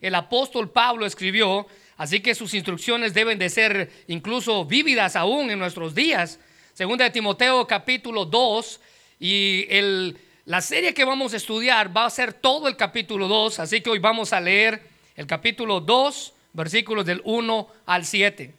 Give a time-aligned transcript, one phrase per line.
[0.00, 5.58] el apóstol Pablo escribió, así que sus instrucciones deben de ser incluso vívidas aún en
[5.58, 6.38] nuestros días.
[6.72, 8.80] Segunda de Timoteo capítulo 2
[9.20, 13.58] y el, la serie que vamos a estudiar va a ser todo el capítulo 2,
[13.58, 14.82] así que hoy vamos a leer
[15.16, 18.54] el capítulo 2, versículos del 1 al 7.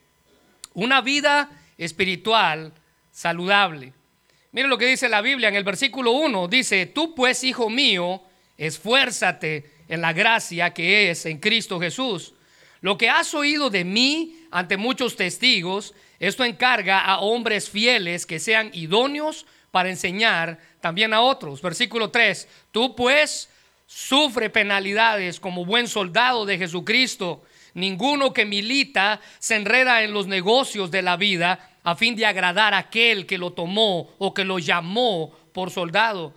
[0.73, 2.73] Una vida espiritual
[3.11, 3.93] saludable.
[4.51, 6.47] Miren lo que dice la Biblia en el versículo 1.
[6.47, 8.21] Dice, tú pues, hijo mío,
[8.57, 12.33] esfuérzate en la gracia que es en Cristo Jesús.
[12.81, 18.39] Lo que has oído de mí ante muchos testigos, esto encarga a hombres fieles que
[18.39, 21.61] sean idóneos para enseñar también a otros.
[21.61, 23.49] Versículo 3, tú pues
[23.85, 27.43] sufre penalidades como buen soldado de Jesucristo.
[27.73, 32.73] Ninguno que milita se enreda en los negocios de la vida a fin de agradar
[32.73, 36.33] a aquel que lo tomó o que lo llamó por soldado.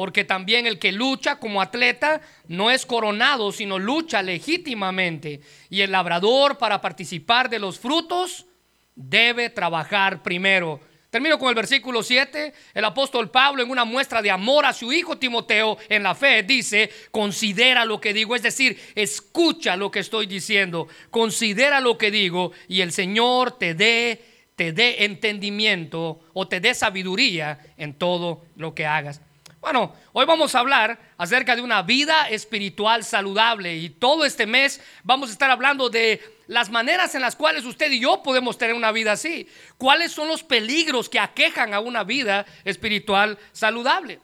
[0.00, 5.42] Porque también el que lucha como atleta no es coronado, sino lucha legítimamente.
[5.68, 8.46] Y el labrador para participar de los frutos
[8.94, 10.80] debe trabajar primero.
[11.10, 12.54] Termino con el versículo 7.
[12.72, 16.44] El apóstol Pablo, en una muestra de amor a su hijo Timoteo en la fe,
[16.44, 22.10] dice: Considera lo que digo, es decir, escucha lo que estoy diciendo, considera lo que
[22.10, 24.22] digo, y el Señor te dé
[24.56, 29.20] te dé entendimiento o te dé sabiduría en todo lo que hagas.
[29.60, 34.80] Bueno, hoy vamos a hablar acerca de una vida espiritual saludable y todo este mes
[35.02, 38.74] vamos a estar hablando de las maneras en las cuales usted y yo podemos tener
[38.74, 39.46] una vida así.
[39.76, 44.20] ¿Cuáles son los peligros que aquejan a una vida espiritual saludable?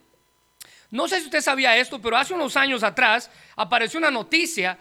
[0.90, 4.78] No sé si usted sabía esto, pero hace unos años atrás apareció una noticia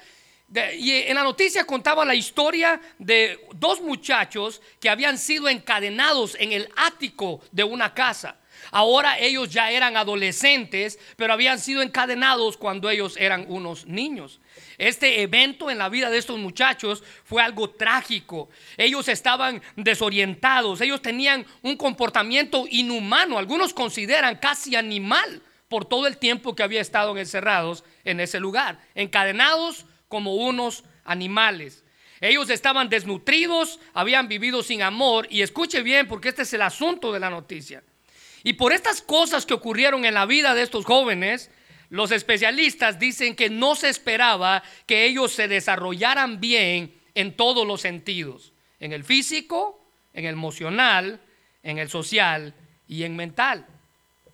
[0.78, 6.54] y en la noticia contaba la historia de dos muchachos que habían sido encadenados en
[6.54, 8.38] el ático de una casa.
[8.72, 14.40] Ahora ellos ya eran adolescentes, pero habían sido encadenados cuando ellos eran unos niños.
[14.78, 18.50] Este evento en la vida de estos muchachos fue algo trágico.
[18.78, 26.18] Ellos estaban desorientados, ellos tenían un comportamiento inhumano, algunos consideran casi animal por todo el
[26.18, 31.84] tiempo que había estado encerrados en ese lugar, encadenados como unos animales.
[32.22, 37.12] Ellos estaban desnutridos, habían vivido sin amor y escuche bien porque este es el asunto
[37.12, 37.84] de la noticia.
[38.46, 41.50] Y por estas cosas que ocurrieron en la vida de estos jóvenes,
[41.90, 47.82] los especialistas dicen que no se esperaba que ellos se desarrollaran bien en todos los
[47.82, 51.20] sentidos, en el físico, en el emocional,
[51.64, 52.54] en el social
[52.88, 53.66] y en mental.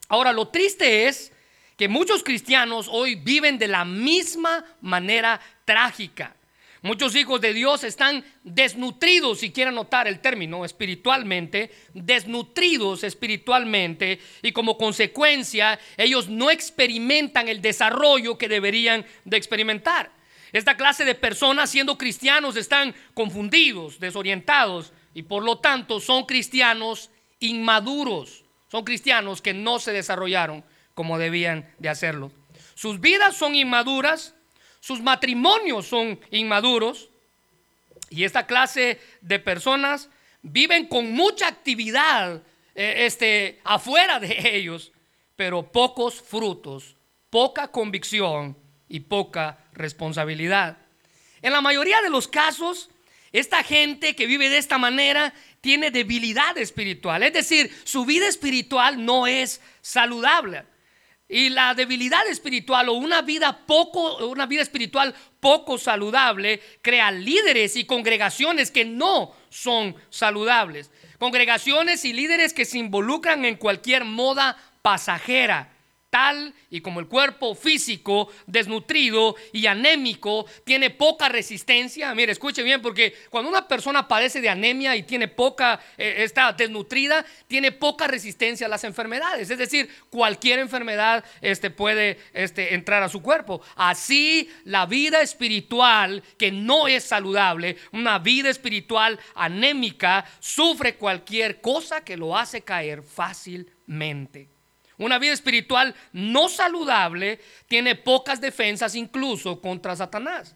[0.10, 1.32] Ahora, lo triste es
[1.78, 6.36] que muchos cristianos hoy viven de la misma manera trágica.
[6.84, 14.52] Muchos hijos de Dios están desnutridos, si quieren notar el término, espiritualmente, desnutridos espiritualmente y
[14.52, 20.12] como consecuencia ellos no experimentan el desarrollo que deberían de experimentar.
[20.54, 27.12] Esta clase de personas siendo cristianos están confundidos, desorientados y por lo tanto son cristianos
[27.40, 30.66] inmaduros, son cristianos que no se desarrollaron
[30.96, 32.32] como debían de hacerlo.
[32.74, 34.34] Sus vidas son inmaduras,
[34.82, 37.10] sus matrimonios son inmaduros
[38.10, 40.10] y esta clase de personas
[40.42, 42.42] viven con mucha actividad
[42.76, 44.92] eh, este, afuera de ellos,
[45.36, 46.96] pero pocos frutos,
[47.30, 48.58] poca convicción
[48.90, 50.78] y poca responsabilidad.
[51.42, 52.90] En la mayoría de los casos,
[53.32, 59.06] esta gente que vive de esta manera tiene debilidad espiritual, es decir, su vida espiritual
[59.06, 60.64] no es saludable.
[61.32, 67.78] Y la debilidad espiritual o una vida poco, una vida espiritual poco saludable crea líderes
[67.78, 70.92] y congregaciones que no son saludables.
[71.20, 75.72] Congregaciones y líderes que se involucran en cualquier moda pasajera
[76.12, 82.14] tal y como el cuerpo físico desnutrido y anémico tiene poca resistencia.
[82.14, 86.54] Mire, escuche bien, porque cuando una persona padece de anemia y tiene poca, eh, está
[86.54, 89.50] desnutrida, tiene poca resistencia a las enfermedades.
[89.50, 93.62] Es decir, cualquier enfermedad este, puede este, entrar a su cuerpo.
[93.76, 102.04] Así, la vida espiritual que no es saludable, una vida espiritual anémica, sufre cualquier cosa
[102.04, 104.61] que lo hace caer fácilmente.
[105.02, 110.56] Una vida espiritual no saludable tiene pocas defensas incluso contra Satanás.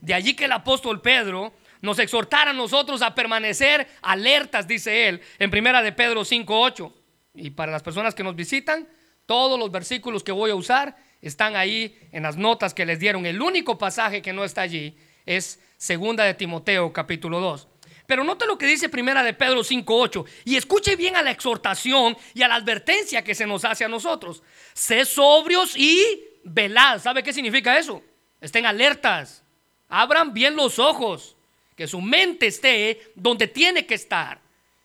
[0.00, 1.52] De allí que el apóstol Pedro
[1.82, 6.90] nos exhortara a nosotros a permanecer alertas, dice él, en primera de Pedro 5.8.
[7.34, 8.88] Y para las personas que nos visitan,
[9.26, 13.26] todos los versículos que voy a usar están ahí en las notas que les dieron.
[13.26, 14.96] El único pasaje que no está allí
[15.26, 17.68] es segunda de Timoteo capítulo 2.
[18.12, 22.14] Pero note lo que dice primera de Pedro 5.8 y escuche bien a la exhortación
[22.34, 24.42] y a la advertencia que se nos hace a nosotros.
[24.74, 27.00] Sé sobrios y velad.
[27.00, 28.02] ¿Sabe qué significa eso?
[28.38, 29.42] Estén alertas,
[29.88, 31.36] Abran bien los ojos,
[31.74, 34.38] que su mente esté donde tiene que estar,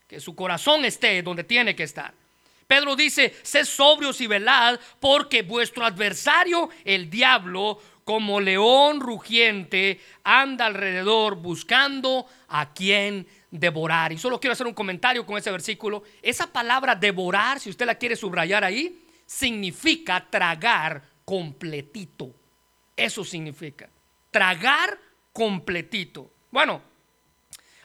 [0.07, 2.13] que su corazón esté donde tiene que estar.
[2.65, 10.67] Pedro dice, sed sobrios y velad, porque vuestro adversario, el diablo, como león rugiente, anda
[10.67, 14.13] alrededor buscando a quien devorar.
[14.13, 16.03] Y solo quiero hacer un comentario con ese versículo.
[16.21, 22.33] Esa palabra devorar, si usted la quiere subrayar ahí, significa tragar completito.
[22.95, 23.89] Eso significa.
[24.31, 24.97] Tragar
[25.33, 26.31] completito.
[26.49, 26.81] Bueno,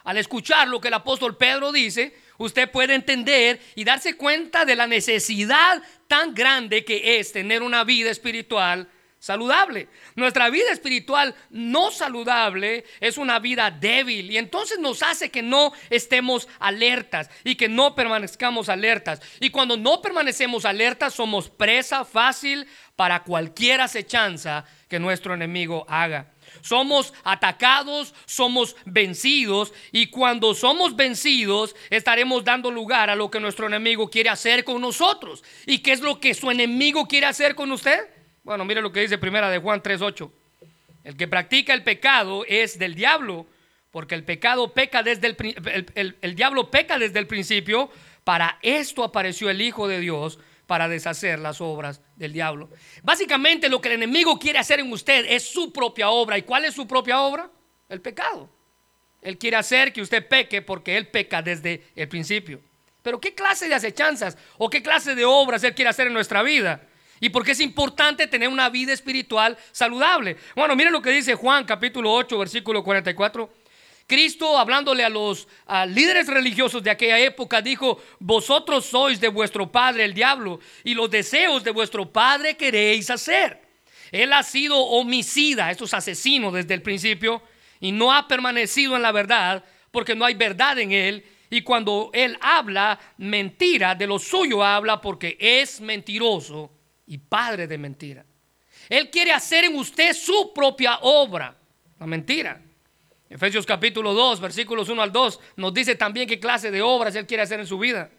[0.05, 4.77] al escuchar lo que el apóstol Pedro dice, usted puede entender y darse cuenta de
[4.77, 8.87] la necesidad tan grande que es tener una vida espiritual
[9.23, 9.87] saludable.
[10.15, 15.71] Nuestra vida espiritual no saludable es una vida débil y entonces nos hace que no
[15.89, 19.21] estemos alertas y que no permanezcamos alertas.
[19.39, 22.67] Y cuando no permanecemos alertas somos presa fácil
[22.97, 26.33] para cualquier acechanza que nuestro enemigo haga.
[26.61, 33.67] Somos atacados, somos vencidos y cuando somos vencidos estaremos dando lugar a lo que nuestro
[33.67, 35.45] enemigo quiere hacer con nosotros.
[35.65, 38.12] ¿Y qué es lo que su enemigo quiere hacer con usted?
[38.43, 40.29] Bueno, mire lo que dice primera de Juan 3:8.
[41.05, 43.47] El que practica el pecado es del diablo,
[43.89, 45.35] porque el pecado peca desde
[45.95, 47.89] el, diablo peca desde el principio.
[48.23, 52.69] Para esto apareció el Hijo de Dios para deshacer las obras del diablo.
[53.01, 56.37] Básicamente lo que el enemigo quiere hacer en usted es su propia obra.
[56.37, 57.49] ¿Y cuál es su propia obra?
[57.89, 58.49] El pecado.
[59.21, 62.61] Él quiere hacer que usted peque porque él peca desde el principio.
[63.01, 66.43] Pero ¿qué clase de acechanzas o qué clase de obras él quiere hacer en nuestra
[66.43, 66.87] vida?
[67.23, 70.35] ¿Y por qué es importante tener una vida espiritual saludable?
[70.57, 73.49] Bueno, miren lo que dice Juan capítulo 8, versículo 44.
[74.05, 75.47] Cristo, hablándole a los
[75.87, 81.09] líderes religiosos de aquella época, dijo, vosotros sois de vuestro padre el diablo y los
[81.09, 83.61] deseos de vuestro padre queréis hacer.
[84.11, 87.41] Él ha sido homicida, esto es asesino desde el principio,
[87.79, 91.25] y no ha permanecido en la verdad porque no hay verdad en él.
[91.49, 96.69] Y cuando él habla mentira, de lo suyo habla porque es mentiroso
[97.07, 98.25] y padre de mentira.
[98.89, 101.55] Él quiere hacer en usted su propia obra,
[101.99, 102.61] la mentira.
[103.29, 107.25] Efesios capítulo 2, versículos 1 al 2, nos dice también qué clase de obras Él
[107.25, 108.11] quiere hacer en su vida.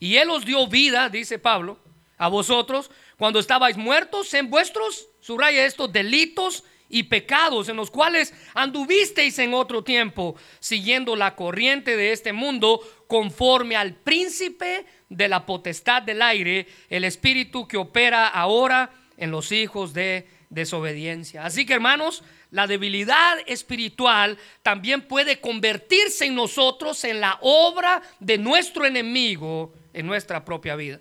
[0.00, 1.78] Y Él os dio vida, dice Pablo,
[2.18, 8.34] a vosotros cuando estabais muertos en vuestros, subraya esto, delitos y pecados en los cuales
[8.54, 12.80] anduvisteis en otro tiempo, siguiendo la corriente de este mundo,
[13.12, 19.52] conforme al príncipe de la potestad del aire, el espíritu que opera ahora en los
[19.52, 21.44] hijos de desobediencia.
[21.44, 28.38] Así que hermanos, la debilidad espiritual también puede convertirse en nosotros en la obra de
[28.38, 30.98] nuestro enemigo en nuestra propia vida.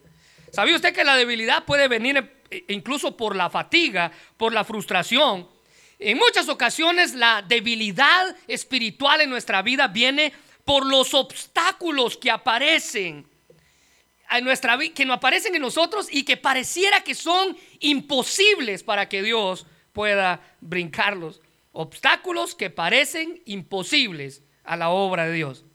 [0.52, 5.48] ¿Sabía usted que la debilidad puede venir eh, incluso por la fatiga, por la frustración?
[5.98, 10.34] En muchas ocasiones la debilidad espiritual en nuestra vida viene
[10.66, 13.28] por los obstáculos que aparecen
[14.30, 19.10] en nuestra vida, que no aparecen en nosotros y que pareciera que son imposibles para
[19.10, 21.42] que Dios pueda brincarlos.
[21.74, 25.66] Obstáculos que parecen imposibles a la obra de Dios.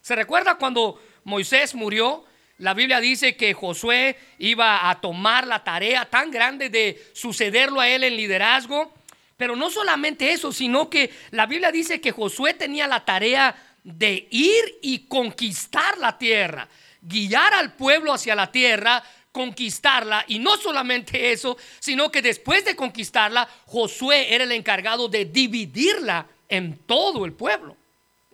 [0.00, 2.24] ¿Se recuerda cuando Moisés murió?
[2.58, 7.88] La Biblia dice que Josué iba a tomar la tarea tan grande de sucederlo a
[7.88, 8.92] él en liderazgo
[9.36, 13.54] pero no solamente eso, sino que la Biblia dice que Josué tenía la tarea
[13.86, 16.68] de ir y conquistar la tierra,
[17.00, 19.00] guiar al pueblo hacia la tierra,
[19.30, 20.24] conquistarla.
[20.26, 26.26] Y no solamente eso, sino que después de conquistarla, Josué era el encargado de dividirla
[26.48, 27.76] en todo el pueblo.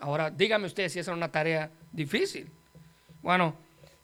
[0.00, 2.50] Ahora, dígame usted si esa era una tarea difícil.
[3.20, 3.54] Bueno,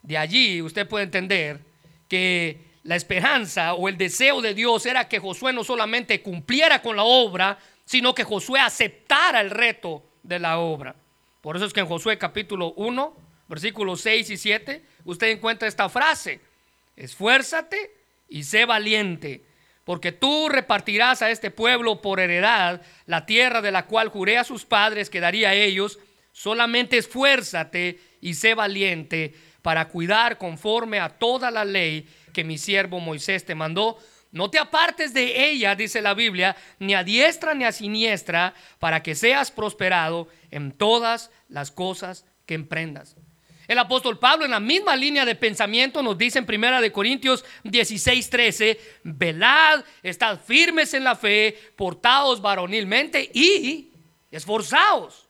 [0.03, 1.61] de allí usted puede entender
[2.07, 6.95] que la esperanza o el deseo de Dios era que Josué no solamente cumpliera con
[6.95, 10.95] la obra, sino que Josué aceptara el reto de la obra.
[11.41, 13.15] Por eso es que en Josué capítulo 1,
[13.47, 16.41] versículos 6 y 7, usted encuentra esta frase,
[16.97, 17.95] esfuérzate
[18.27, 19.45] y sé valiente,
[19.85, 24.43] porque tú repartirás a este pueblo por heredad la tierra de la cual juré a
[24.43, 25.99] sus padres que daría a ellos,
[26.33, 32.99] solamente esfuérzate y sé valiente para cuidar conforme a toda la ley que mi siervo
[32.99, 33.97] Moisés te mandó.
[34.31, 39.01] No te apartes de ella, dice la Biblia, ni a diestra ni a siniestra, para
[39.01, 43.15] que seas prosperado en todas las cosas que emprendas.
[43.67, 47.45] El apóstol Pablo en la misma línea de pensamiento nos dice en Primera de Corintios
[47.63, 53.91] 16, 13, velad, estad firmes en la fe, portaos varonilmente y
[54.31, 55.27] esforzaos.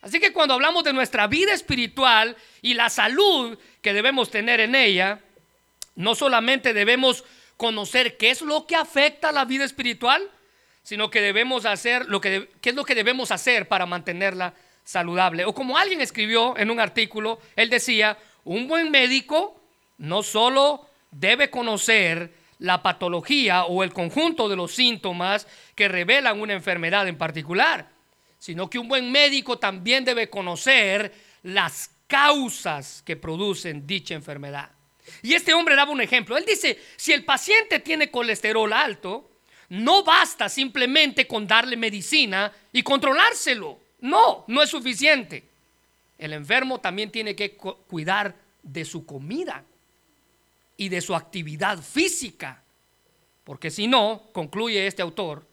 [0.00, 4.74] Así que cuando hablamos de nuestra vida espiritual y la salud que debemos tener en
[4.74, 5.20] ella,
[5.94, 7.24] no solamente debemos
[7.58, 10.22] conocer qué es lo que afecta a la vida espiritual,
[10.82, 15.44] sino que debemos hacer lo que, qué es lo que debemos hacer para mantenerla saludable.
[15.44, 19.60] O como alguien escribió en un artículo, él decía, un buen médico
[19.98, 26.54] no solo debe conocer la patología o el conjunto de los síntomas que revelan una
[26.54, 27.88] enfermedad en particular,
[28.38, 31.12] sino que un buen médico también debe conocer
[31.42, 34.77] las causas que producen dicha enfermedad.
[35.22, 36.36] Y este hombre daba un ejemplo.
[36.36, 39.30] Él dice, si el paciente tiene colesterol alto,
[39.70, 43.78] no basta simplemente con darle medicina y controlárselo.
[44.00, 45.44] No, no es suficiente.
[46.16, 49.64] El enfermo también tiene que cuidar de su comida
[50.76, 52.62] y de su actividad física.
[53.44, 55.46] Porque si no, concluye este autor,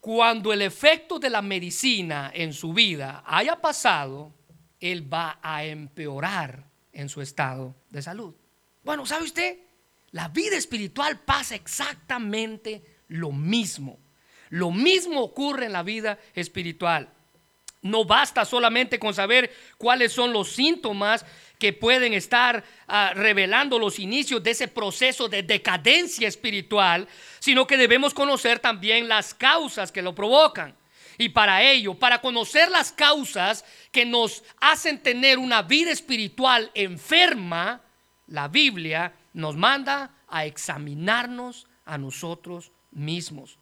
[0.00, 4.32] cuando el efecto de la medicina en su vida haya pasado,
[4.80, 6.65] él va a empeorar
[6.96, 8.34] en su estado de salud.
[8.82, 9.58] Bueno, ¿sabe usted?
[10.12, 13.98] La vida espiritual pasa exactamente lo mismo.
[14.48, 17.10] Lo mismo ocurre en la vida espiritual.
[17.82, 21.26] No basta solamente con saber cuáles son los síntomas
[21.58, 27.06] que pueden estar ah, revelando los inicios de ese proceso de decadencia espiritual,
[27.38, 30.74] sino que debemos conocer también las causas que lo provocan.
[31.18, 37.80] Y para ello, para conocer las causas que nos hacen tener una vida espiritual enferma,
[38.26, 43.58] la Biblia nos manda a examinarnos a nosotros mismos.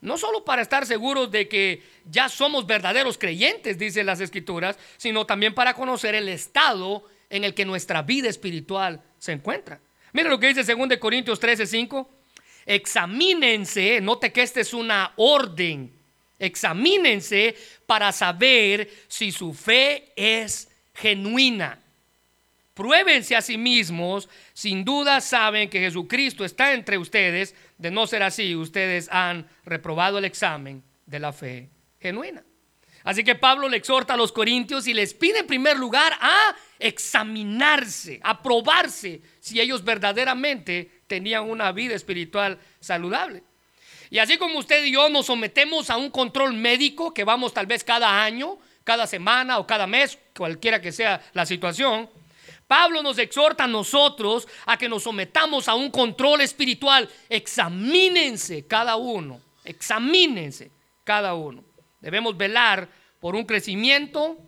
[0.00, 5.26] No solo para estar seguros de que ya somos verdaderos creyentes, dicen las escrituras, sino
[5.26, 9.80] también para conocer el estado en el que nuestra vida espiritual se encuentra.
[10.12, 12.10] Mira lo que dice 2 Corintios 13, 5.
[12.66, 15.99] Examínense, note que esta es una orden.
[16.40, 17.54] Examínense
[17.86, 21.78] para saber si su fe es genuina.
[22.74, 28.22] Pruébense a sí mismos, sin duda saben que Jesucristo está entre ustedes, de no ser
[28.22, 31.68] así, ustedes han reprobado el examen de la fe
[32.00, 32.42] genuina.
[33.04, 36.54] Así que Pablo le exhorta a los corintios y les pide en primer lugar a
[36.78, 43.42] examinarse, a probarse si ellos verdaderamente tenían una vida espiritual saludable.
[44.10, 47.66] Y así como usted y yo nos sometemos a un control médico que vamos tal
[47.66, 52.10] vez cada año, cada semana o cada mes, cualquiera que sea la situación,
[52.66, 57.08] Pablo nos exhorta a nosotros a que nos sometamos a un control espiritual.
[57.28, 60.70] Examínense cada uno, examínense
[61.04, 61.64] cada uno.
[62.00, 62.88] Debemos velar
[63.20, 64.38] por un crecimiento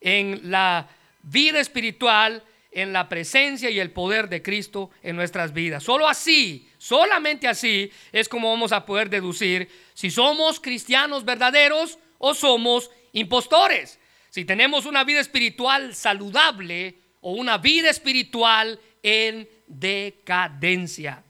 [0.00, 0.88] en la
[1.22, 5.82] vida espiritual, en la presencia y el poder de Cristo en nuestras vidas.
[5.82, 12.34] Solo así, solamente así es como vamos a poder deducir si somos cristianos verdaderos o
[12.34, 13.98] somos impostores.
[14.30, 21.24] Si tenemos una vida espiritual saludable, o una vida espiritual en decadencia.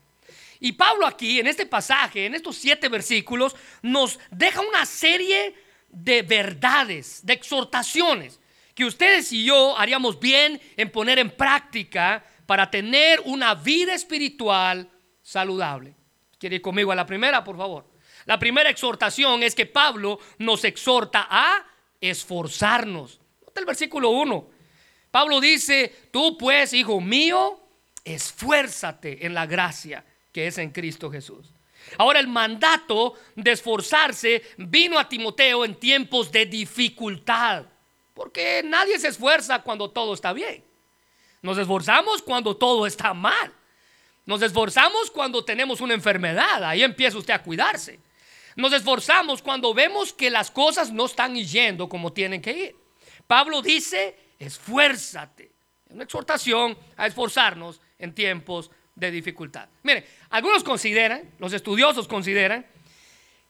[0.58, 5.54] Y Pablo aquí, en este pasaje, en estos siete versículos, nos deja una serie
[5.88, 8.40] de verdades, de exhortaciones,
[8.74, 14.90] que ustedes y yo haríamos bien en poner en práctica para tener una vida espiritual
[15.24, 15.96] saludable.
[16.38, 17.86] ¿Quiere ir conmigo a la primera, por favor?
[18.26, 21.66] La primera exhortación es que Pablo nos exhorta a
[22.00, 23.18] esforzarnos.
[23.44, 24.50] Nota el versículo 1.
[25.10, 27.60] Pablo dice, tú pues, hijo mío,
[28.04, 31.46] esfuérzate en la gracia que es en Cristo Jesús.
[31.96, 37.66] Ahora el mandato de esforzarse vino a Timoteo en tiempos de dificultad,
[38.14, 40.64] porque nadie se esfuerza cuando todo está bien.
[41.40, 43.52] Nos esforzamos cuando todo está mal.
[44.26, 48.00] Nos esforzamos cuando tenemos una enfermedad, ahí empieza usted a cuidarse.
[48.56, 52.76] Nos esforzamos cuando vemos que las cosas no están yendo como tienen que ir.
[53.26, 55.50] Pablo dice, esfuérzate.
[55.90, 59.68] Una exhortación a esforzarnos en tiempos de dificultad.
[59.82, 62.66] Mire, algunos consideran, los estudiosos consideran,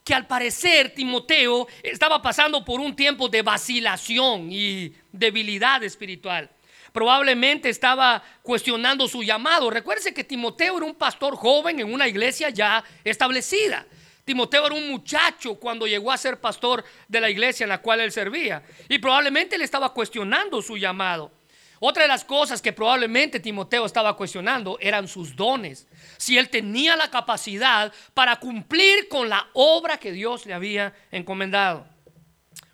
[0.02, 6.50] que al parecer Timoteo estaba pasando por un tiempo de vacilación y debilidad espiritual.
[6.94, 9.68] Probablemente estaba cuestionando su llamado.
[9.68, 13.84] Recuerde que Timoteo era un pastor joven en una iglesia ya establecida.
[14.24, 17.98] Timoteo era un muchacho cuando llegó a ser pastor de la iglesia en la cual
[17.98, 18.62] él servía.
[18.88, 21.32] Y probablemente le estaba cuestionando su llamado.
[21.80, 25.88] Otra de las cosas que probablemente Timoteo estaba cuestionando eran sus dones.
[26.16, 31.88] Si él tenía la capacidad para cumplir con la obra que Dios le había encomendado.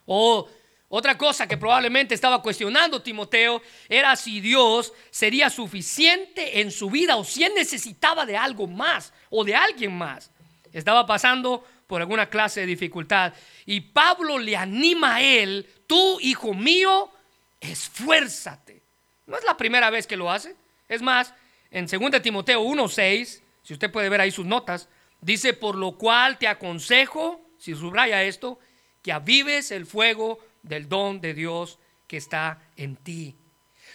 [0.05, 0.47] O
[0.91, 7.17] otra cosa que probablemente estaba cuestionando Timoteo era si Dios sería suficiente en su vida
[7.17, 10.31] o si él necesitaba de algo más o de alguien más
[10.73, 13.33] estaba pasando por alguna clase de dificultad.
[13.67, 17.11] Y Pablo le anima a él, tú, hijo mío,
[17.59, 18.83] esfuérzate.
[19.27, 20.55] No es la primera vez que lo hace.
[20.89, 21.35] Es más,
[21.73, 24.89] en 2 Timoteo 1.6, si usted puede ver ahí sus notas,
[25.21, 28.59] Dice, por lo cual te aconsejo, si subraya esto,
[29.03, 33.35] que avives el fuego del don de Dios que está en ti.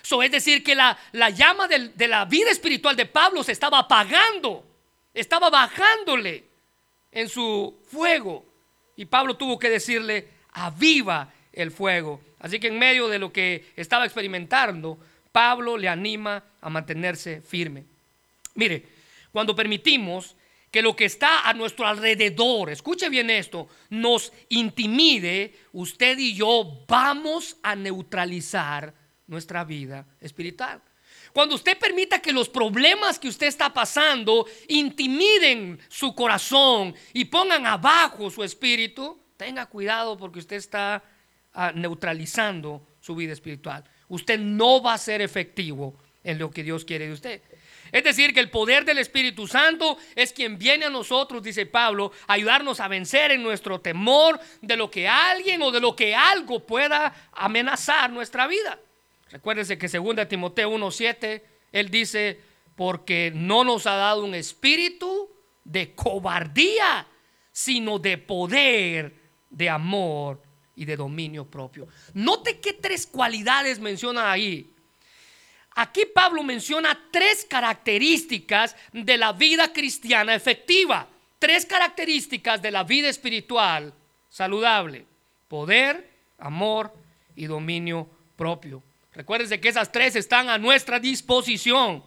[0.01, 3.79] So, es decir, que la, la llama de la vida espiritual de Pablo se estaba
[3.79, 4.65] apagando,
[5.13, 6.45] estaba bajándole
[7.12, 8.45] en su fuego.
[8.95, 12.22] Y Pablo tuvo que decirle, aviva el fuego.
[12.39, 15.00] Así que en medio de lo que estaba experimentando,
[15.31, 17.86] Pablo le anima a mantenerse firme.
[18.53, 18.86] Mire,
[19.31, 20.36] cuando permitimos
[20.75, 26.84] que lo que está a nuestro alrededor, escuche bien esto, nos intimide, usted y yo
[26.86, 28.94] vamos a neutralizar
[29.25, 30.82] nuestra vida espiritual.
[31.32, 37.65] Cuando usted permita que los problemas que usted está pasando intimiden su corazón y pongan
[37.65, 41.01] abajo su espíritu, tenga cuidado porque usted está
[41.53, 43.86] ah, neutralizando su vida espiritual.
[44.10, 47.41] Usted no va a ser efectivo en lo que Dios quiere de usted.
[47.92, 52.12] Es decir, que el poder del Espíritu Santo es quien viene a nosotros, dice Pablo,
[52.27, 56.15] a ayudarnos a vencer en nuestro temor de lo que alguien o de lo que
[56.15, 58.80] algo pueda amenazar nuestra vida.
[59.30, 62.39] Recuérdense que 2 Timoteo 1:7 él dice,
[62.75, 65.30] porque no nos ha dado un espíritu
[65.63, 67.08] de cobardía,
[67.51, 69.15] sino de poder,
[69.50, 70.42] de amor
[70.75, 71.88] y de dominio propio.
[72.13, 74.75] Note qué tres cualidades menciona ahí.
[75.75, 83.10] Aquí Pablo menciona tres características de la vida cristiana efectiva, tres características de la vida
[83.10, 83.94] espiritual
[84.36, 85.05] saludable,
[85.48, 86.94] poder, amor
[87.38, 88.84] y dominio propio.
[89.13, 92.03] Recuérdense que esas tres están a nuestra disposición.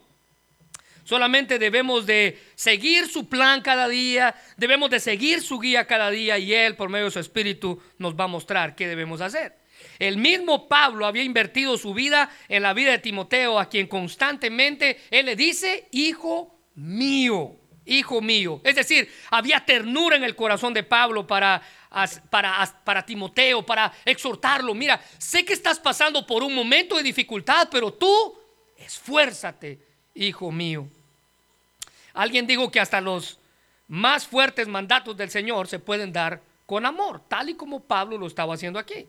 [1.04, 6.38] Solamente debemos de seguir su plan cada día, debemos de seguir su guía cada día
[6.38, 9.57] y Él por medio de su Espíritu nos va a mostrar qué debemos hacer.
[9.99, 15.00] El mismo Pablo había invertido su vida en la vida de Timoteo, a quien constantemente
[15.11, 18.61] él le dice, hijo mío, hijo mío.
[18.62, 21.61] Es decir, había ternura en el corazón de Pablo para,
[22.31, 24.75] para, para Timoteo, para exhortarlo.
[24.75, 28.39] Mira, sé que estás pasando por un momento de dificultad, pero tú
[28.76, 29.78] esfuérzate,
[30.15, 30.87] hijo mío.
[32.15, 33.39] Alguien dijo que hasta los
[33.89, 38.26] más fuertes mandatos del Señor se pueden dar con amor, tal y como Pablo lo
[38.26, 39.06] estaba haciendo aquí.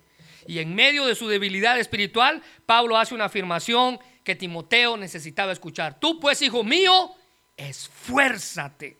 [0.49, 5.99] Y en medio de su debilidad espiritual, Pablo hace una afirmación que Timoteo necesitaba escuchar.
[5.99, 7.11] Tú pues, hijo mío,
[7.55, 8.97] esfuérzate.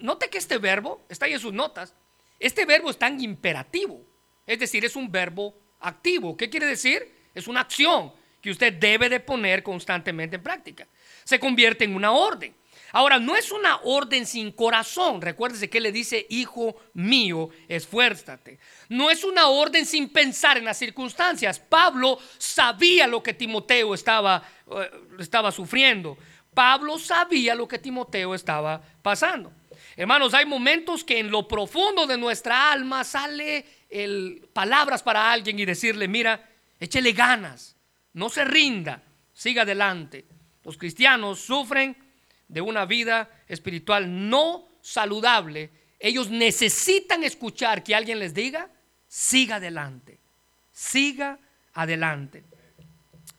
[0.00, 1.94] Note que este verbo está ahí en sus notas.
[2.38, 4.02] Este verbo es tan imperativo.
[4.46, 6.34] Es decir, es un verbo activo.
[6.34, 7.06] ¿Qué quiere decir?
[7.34, 10.88] Es una acción que usted debe de poner constantemente en práctica.
[11.24, 12.54] Se convierte en una orden.
[12.92, 15.20] Ahora, no es una orden sin corazón.
[15.20, 18.58] Recuérdese que le dice, hijo mío, esfuérzate.
[18.88, 21.58] No es una orden sin pensar en las circunstancias.
[21.58, 26.18] Pablo sabía lo que Timoteo estaba, eh, estaba sufriendo.
[26.52, 29.52] Pablo sabía lo que Timoteo estaba pasando.
[29.96, 35.58] Hermanos, hay momentos que en lo profundo de nuestra alma sale el, palabras para alguien
[35.58, 36.48] y decirle, mira,
[36.78, 37.76] échele ganas,
[38.12, 40.24] no se rinda, siga adelante.
[40.64, 41.96] Los cristianos sufren
[42.50, 48.68] de una vida espiritual no saludable, ellos necesitan escuchar que alguien les diga,
[49.06, 50.18] siga adelante,
[50.72, 51.38] siga
[51.74, 52.42] adelante.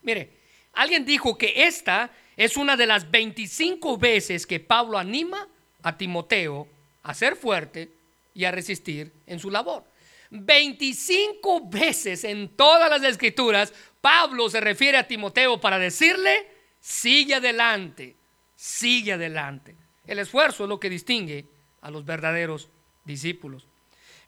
[0.02, 0.32] Mire,
[0.74, 5.48] alguien dijo que esta es una de las 25 veces que Pablo anima
[5.84, 6.68] a Timoteo
[7.04, 7.90] a ser fuerte
[8.34, 9.84] y a resistir en su labor.
[10.30, 16.48] 25 veces en todas las escrituras Pablo se refiere a Timoteo para decirle,
[16.80, 18.16] sigue adelante,
[18.62, 19.76] sigue adelante.
[20.06, 21.48] El esfuerzo es lo que distingue
[21.82, 22.70] a los verdaderos
[23.04, 23.66] discípulos.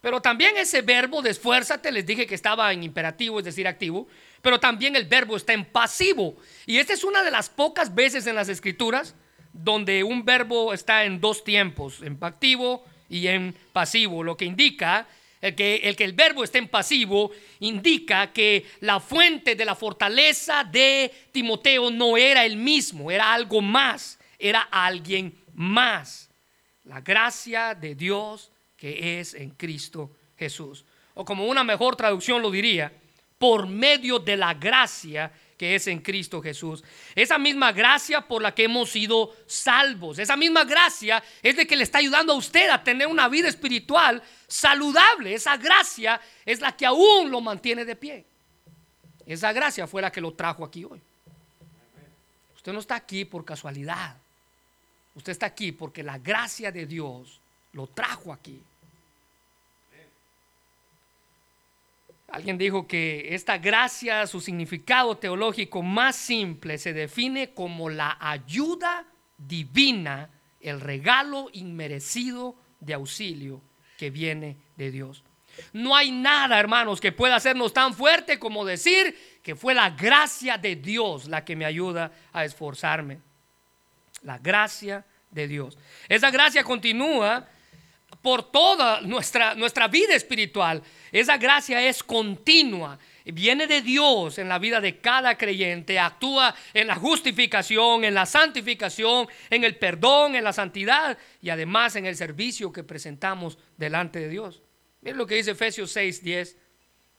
[0.02, 4.08] Pero también ese verbo de esfuérzate, les dije que estaba en imperativo, es decir, activo,
[4.42, 6.36] pero también el verbo está en pasivo.
[6.66, 9.14] Y esta es una de las pocas veces en las escrituras
[9.54, 15.08] donde un verbo está en dos tiempos, en activo y en pasivo, lo que indica
[15.42, 20.64] que, el que el verbo esté en pasivo indica que la fuente de la fortaleza
[20.64, 26.30] de Timoteo no era el mismo, era algo más era alguien más.
[26.84, 30.84] La gracia de Dios que es en Cristo Jesús.
[31.14, 32.92] O como una mejor traducción lo diría,
[33.38, 36.84] por medio de la gracia que es en Cristo Jesús.
[37.16, 40.20] Esa misma gracia por la que hemos sido salvos.
[40.20, 43.48] Esa misma gracia es de que le está ayudando a usted a tener una vida
[43.48, 45.34] espiritual saludable.
[45.34, 48.26] Esa gracia es la que aún lo mantiene de pie.
[49.26, 51.02] Esa gracia fue la que lo trajo aquí hoy.
[52.58, 54.18] Usted no está aquí por casualidad.
[55.16, 57.40] Usted está aquí porque la gracia de Dios
[57.74, 58.62] lo trajo aquí.
[62.30, 69.06] Alguien dijo que esta gracia, su significado teológico más simple, se define como la ayuda
[69.38, 73.62] divina, el regalo inmerecido de auxilio
[74.00, 75.24] que viene de Dios.
[75.74, 80.58] No hay nada, hermanos, que pueda hacernos tan fuerte como decir que fue la gracia
[80.58, 83.20] de Dios la que me ayuda a esforzarme.
[84.24, 85.78] La gracia de Dios.
[86.08, 87.48] Esa gracia continúa
[88.22, 90.82] por toda nuestra, nuestra vida espiritual.
[91.12, 92.98] Esa gracia es continua.
[93.26, 96.00] Viene de Dios en la vida de cada creyente.
[96.00, 101.96] Actúa en la justificación, en la santificación, en el perdón, en la santidad y además
[101.96, 104.62] en el servicio que presentamos delante de Dios.
[105.02, 106.58] Miren lo que dice Efesios 6, 10.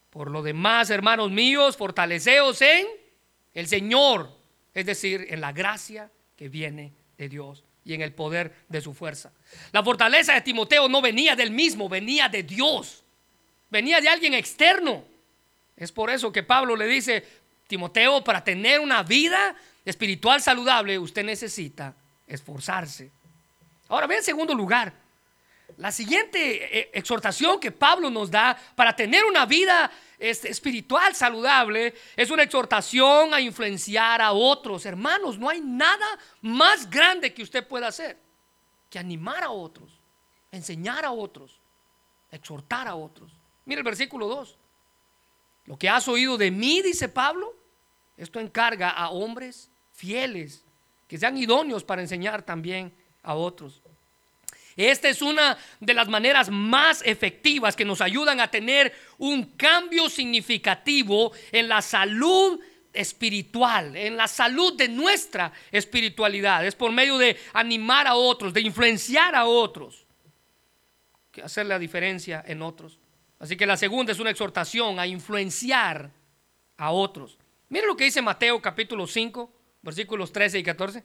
[0.09, 2.87] Por lo demás, hermanos míos, fortaleceos en
[3.53, 4.29] el Señor,
[4.73, 8.93] es decir, en la gracia que viene de Dios y en el poder de su
[8.93, 9.31] fuerza.
[9.71, 13.03] La fortaleza de Timoteo no venía del mismo, venía de Dios,
[13.69, 15.03] venía de alguien externo.
[15.77, 17.23] Es por eso que Pablo le dice,
[17.67, 21.93] Timoteo, para tener una vida espiritual saludable, usted necesita
[22.27, 23.11] esforzarse.
[23.87, 24.93] Ahora ve en segundo lugar,
[25.77, 32.29] la siguiente eh, exhortación que Pablo nos da para tener una vida espiritual saludable es
[32.29, 34.85] una exhortación a influenciar a otros.
[34.85, 36.07] Hermanos, no hay nada
[36.41, 38.17] más grande que usted pueda hacer
[38.89, 39.99] que animar a otros,
[40.51, 41.59] enseñar a otros,
[42.31, 43.31] exhortar a otros.
[43.65, 44.57] Mire el versículo 2.
[45.65, 47.55] Lo que has oído de mí, dice Pablo,
[48.17, 50.63] esto encarga a hombres fieles,
[51.07, 53.81] que sean idóneos para enseñar también a otros.
[54.75, 60.09] Esta es una de las maneras más efectivas que nos ayudan a tener un cambio
[60.09, 62.59] significativo en la salud
[62.91, 66.65] espiritual, en la salud de nuestra espiritualidad.
[66.65, 70.05] Es por medio de animar a otros, de influenciar a otros,
[71.31, 72.99] que hacer la diferencia en otros.
[73.39, 76.11] Así que la segunda es una exhortación a influenciar
[76.77, 77.37] a otros.
[77.69, 81.03] Miren lo que dice Mateo capítulo 5, versículos 13 y 14.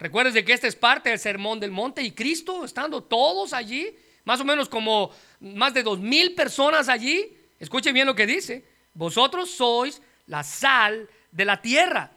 [0.00, 4.40] Recuerden que esta es parte del sermón del monte y Cristo estando todos allí, más
[4.40, 5.10] o menos como
[5.40, 7.36] más de dos mil personas allí.
[7.58, 8.64] Escuchen bien lo que dice.
[8.94, 12.10] Vosotros sois la sal de la tierra.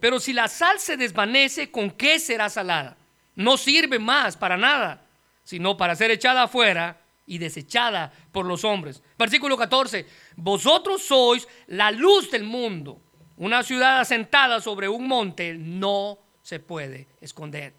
[0.00, 2.96] Pero si la sal se desvanece, ¿con qué será salada?
[3.34, 5.02] No sirve más para nada,
[5.44, 9.02] sino para ser echada afuera y desechada por los hombres.
[9.18, 10.06] Versículo 14.
[10.36, 12.98] Vosotros sois la luz del mundo.
[13.36, 17.72] Una ciudad asentada sobre un monte no se puede esconder.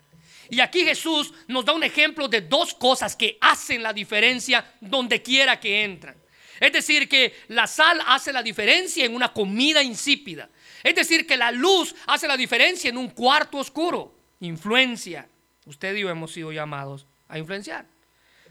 [0.49, 5.21] Y aquí Jesús nos da un ejemplo de dos cosas que hacen la diferencia donde
[5.21, 6.17] quiera que entran.
[6.59, 10.49] Es decir, que la sal hace la diferencia en una comida insípida.
[10.83, 14.13] Es decir, que la luz hace la diferencia en un cuarto oscuro.
[14.41, 15.29] Influencia.
[15.65, 17.85] Usted y yo hemos sido llamados a influenciar.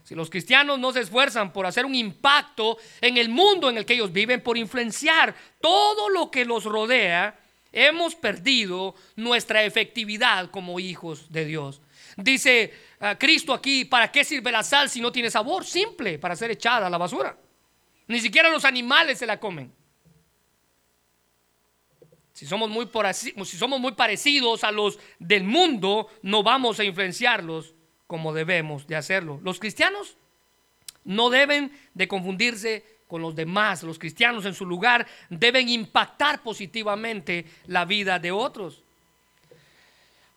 [0.03, 3.85] Si los cristianos no se esfuerzan por hacer un impacto en el mundo en el
[3.85, 7.39] que ellos viven, por influenciar todo lo que los rodea,
[7.77, 11.83] hemos perdido nuestra efectividad como hijos de Dios.
[12.17, 15.65] Dice ah, Cristo aquí, ¿para qué sirve la sal si no tiene sabor?
[15.65, 17.39] Simple, para ser echada a la basura.
[18.09, 19.71] Ni siquiera los animales se la comen.
[22.33, 27.75] Si somos, muy si somos muy parecidos a los del mundo, no vamos a influenciarlos
[28.07, 29.39] como debemos de hacerlo.
[29.43, 30.17] Los cristianos
[31.05, 33.83] no deben de confundirse con los demás.
[33.83, 38.83] Los cristianos en su lugar deben impactar positivamente la vida de otros.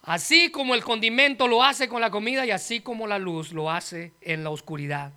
[0.03, 3.69] Así como el condimento lo hace con la comida y así como la luz lo
[3.69, 5.11] hace en la oscuridad.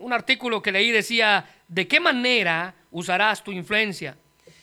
[0.00, 4.16] Un artículo que leí decía, ¿de qué manera usarás tu influencia?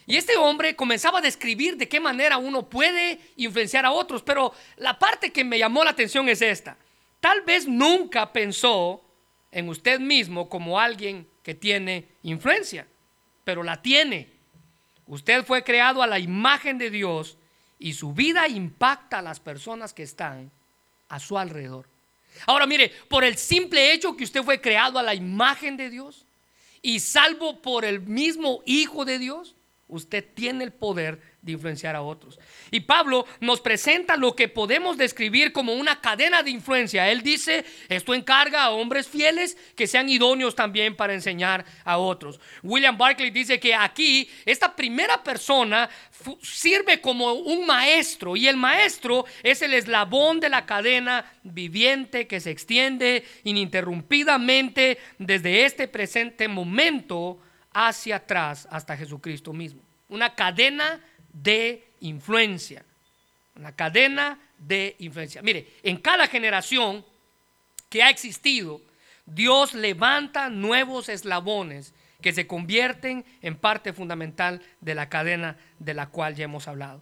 [0.07, 4.53] Y este hombre comenzaba a describir de qué manera uno puede influenciar a otros, pero
[4.77, 6.77] la parte que me llamó la atención es esta.
[7.19, 9.03] Tal vez nunca pensó
[9.51, 12.87] en usted mismo como alguien que tiene influencia,
[13.43, 14.29] pero la tiene.
[15.05, 17.37] Usted fue creado a la imagen de Dios
[17.77, 20.49] y su vida impacta a las personas que están
[21.07, 21.87] a su alrededor.
[22.47, 26.25] Ahora mire, por el simple hecho que usted fue creado a la imagen de Dios
[26.81, 29.54] y salvo por el mismo Hijo de Dios,
[29.87, 32.39] usted tiene el poder de influenciar a otros.
[32.71, 37.11] Y Pablo nos presenta lo que podemos describir como una cadena de influencia.
[37.11, 42.39] Él dice, esto encarga a hombres fieles que sean idóneos también para enseñar a otros.
[42.63, 45.87] William Barclay dice que aquí esta primera persona
[46.41, 52.39] sirve como un maestro y el maestro es el eslabón de la cadena viviente que
[52.39, 57.39] se extiende ininterrumpidamente desde este presente momento
[57.75, 59.81] hacia atrás hasta Jesucristo mismo.
[60.07, 61.01] Una cadena
[61.33, 62.85] de influencia.
[63.55, 65.41] Una cadena de influencia.
[65.41, 67.05] Mire, en cada generación
[67.89, 68.81] que ha existido,
[69.25, 76.07] Dios levanta nuevos eslabones que se convierten en parte fundamental de la cadena de la
[76.07, 77.01] cual ya hemos hablado.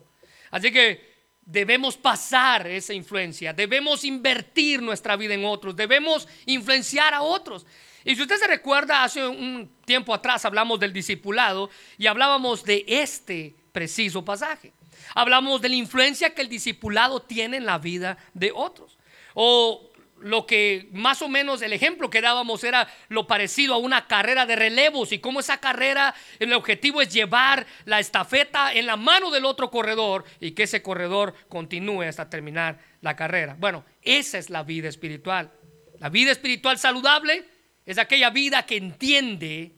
[0.50, 1.14] Así que
[1.46, 7.66] debemos pasar esa influencia, debemos invertir nuestra vida en otros, debemos influenciar a otros.
[8.06, 12.84] Y si usted se recuerda, hace un tiempo atrás hablamos del discipulado y hablábamos de
[12.88, 14.74] este preciso pasaje.
[15.16, 18.98] Hablamos de la influencia que el discipulado tiene en la vida de otros.
[19.34, 19.90] O
[20.20, 24.46] lo que más o menos el ejemplo que dábamos era lo parecido a una carrera
[24.46, 29.32] de relevos y cómo esa carrera, el objetivo es llevar la estafeta en la mano
[29.32, 33.56] del otro corredor y que ese corredor continúe hasta terminar la carrera.
[33.60, 35.52] Bueno, esa es la vida espiritual.
[36.00, 37.46] La vida espiritual saludable
[37.86, 39.72] es aquella vida que entiende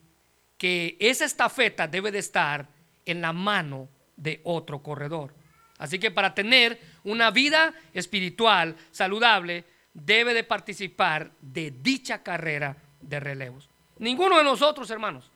[0.58, 2.68] que esa estafeta debe de estar
[3.06, 5.34] en la mano de otro corredor.
[5.78, 13.20] Así que para tener una vida espiritual saludable, debe de participar de dicha carrera de
[13.20, 13.70] relevos.
[14.00, 15.30] Ninguno de nosotros, hermanos,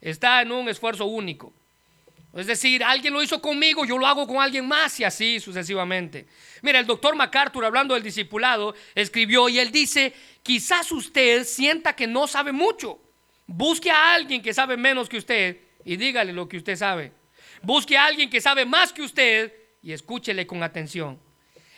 [0.00, 1.52] está en un esfuerzo único.
[2.34, 6.26] Es decir, alguien lo hizo conmigo, yo lo hago con alguien más y así sucesivamente.
[6.62, 12.08] Mira, el doctor MacArthur, hablando del discipulado, escribió y él dice, quizás usted sienta que
[12.08, 13.00] no sabe mucho.
[13.46, 17.12] Busque a alguien que sabe menos que usted y dígale lo que usted sabe.
[17.62, 21.20] Busque a alguien que sabe más que usted y escúchele con atención.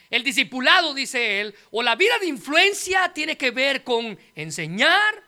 [0.08, 5.22] El discipulado, dice él, o la vida de influencia tiene que ver con enseñar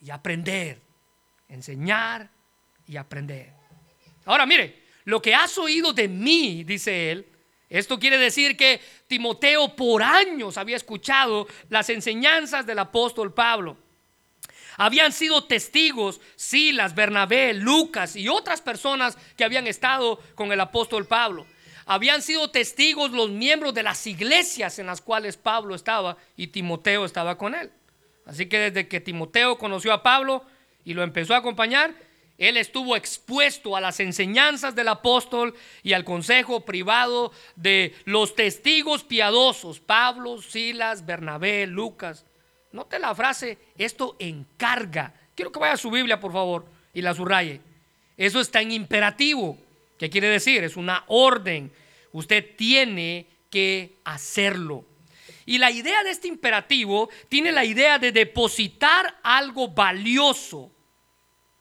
[0.00, 0.82] y aprender.
[1.48, 2.30] Enseñar
[2.86, 3.55] y aprender.
[4.26, 7.26] Ahora mire, lo que has oído de mí, dice él,
[7.70, 13.78] esto quiere decir que Timoteo por años había escuchado las enseñanzas del apóstol Pablo.
[14.76, 21.06] Habían sido testigos Silas, Bernabé, Lucas y otras personas que habían estado con el apóstol
[21.06, 21.46] Pablo
[21.86, 27.04] habían sido testigos los miembros de las iglesias en las cuales Pablo estaba y Timoteo
[27.04, 27.70] estaba con él.
[28.26, 30.44] Así que desde que Timoteo conoció a Pablo
[30.84, 31.94] y lo empezó a acompañar,
[32.38, 39.04] él estuvo expuesto a las enseñanzas del apóstol y al consejo privado de los testigos
[39.04, 42.26] piadosos, Pablo, Silas, Bernabé, Lucas.
[42.72, 45.14] Note la frase, esto encarga.
[45.34, 47.60] Quiero que vaya a su Biblia, por favor, y la subraye.
[48.18, 49.56] Eso está en imperativo.
[49.98, 50.62] ¿Qué quiere decir?
[50.62, 51.72] Es una orden.
[52.12, 54.84] Usted tiene que hacerlo.
[55.46, 60.70] Y la idea de este imperativo tiene la idea de depositar algo valioso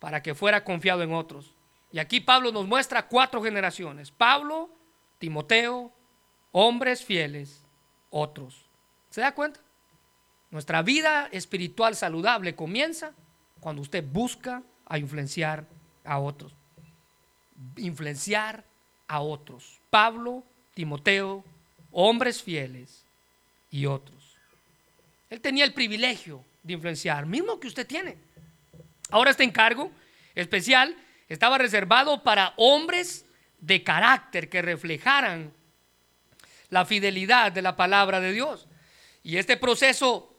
[0.06, 1.52] para que fuera confiado en otros.
[1.92, 4.12] Y aquí Pablo nos muestra cuatro generaciones.
[4.12, 4.70] Pablo,
[5.18, 5.92] Timoteo,
[6.52, 7.64] hombres fieles,
[8.12, 8.66] otros.
[9.10, 9.60] ¿Se da cuenta?
[10.52, 13.14] Nuestra vida espiritual saludable comienza
[13.60, 15.66] cuando usted busca a influenciar
[16.04, 16.54] a otros
[17.78, 18.64] influenciar
[19.08, 19.80] a otros.
[19.90, 20.44] Pablo,
[20.76, 21.44] Timoteo,
[21.92, 23.06] hombres fieles
[23.72, 24.38] y otros.
[25.32, 28.25] Él tenía el privilegio de influenciar, mismo que usted tiene.
[29.16, 29.94] Ahora este encargo
[30.36, 30.94] especial
[31.30, 33.26] estaba reservado para hombres
[33.60, 35.54] de carácter que reflejaran
[36.68, 38.68] la fidelidad de la palabra de Dios.
[39.24, 40.36] Y este proceso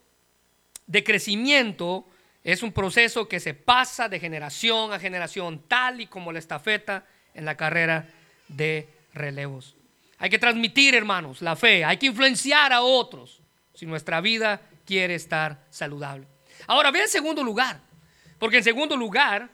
[0.87, 2.07] de crecimiento
[2.45, 7.07] es un proceso que se pasa de generación a generación, tal y como la estafeta
[7.33, 8.07] en la carrera
[8.47, 9.75] de relevos.
[10.19, 13.41] Hay que transmitir, hermanos, la fe, hay que influenciar a otros
[13.73, 16.27] si nuestra vida quiere estar saludable.
[16.67, 17.86] Ahora, ve en segundo lugar,
[18.39, 19.51] porque en segundo lugar,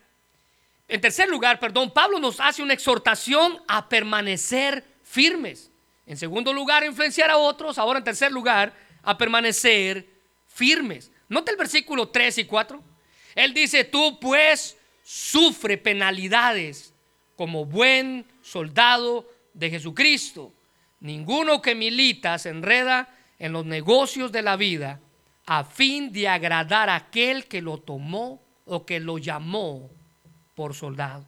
[0.88, 5.70] en tercer lugar, perdón, Pablo nos hace una exhortación a permanecer firmes.
[6.06, 7.78] En segundo lugar, influenciar a otros.
[7.78, 10.06] Ahora, en tercer lugar, a permanecer
[10.48, 11.10] firmes.
[11.28, 12.82] Nota el versículo 3 y 4.
[13.34, 16.92] Él dice, tú pues sufre penalidades
[17.36, 20.52] como buen soldado de Jesucristo.
[21.00, 25.00] Ninguno que milita se enreda en los negocios de la vida
[25.46, 29.90] a fin de agradar a aquel que lo tomó o que lo llamó
[30.54, 31.24] por soldado.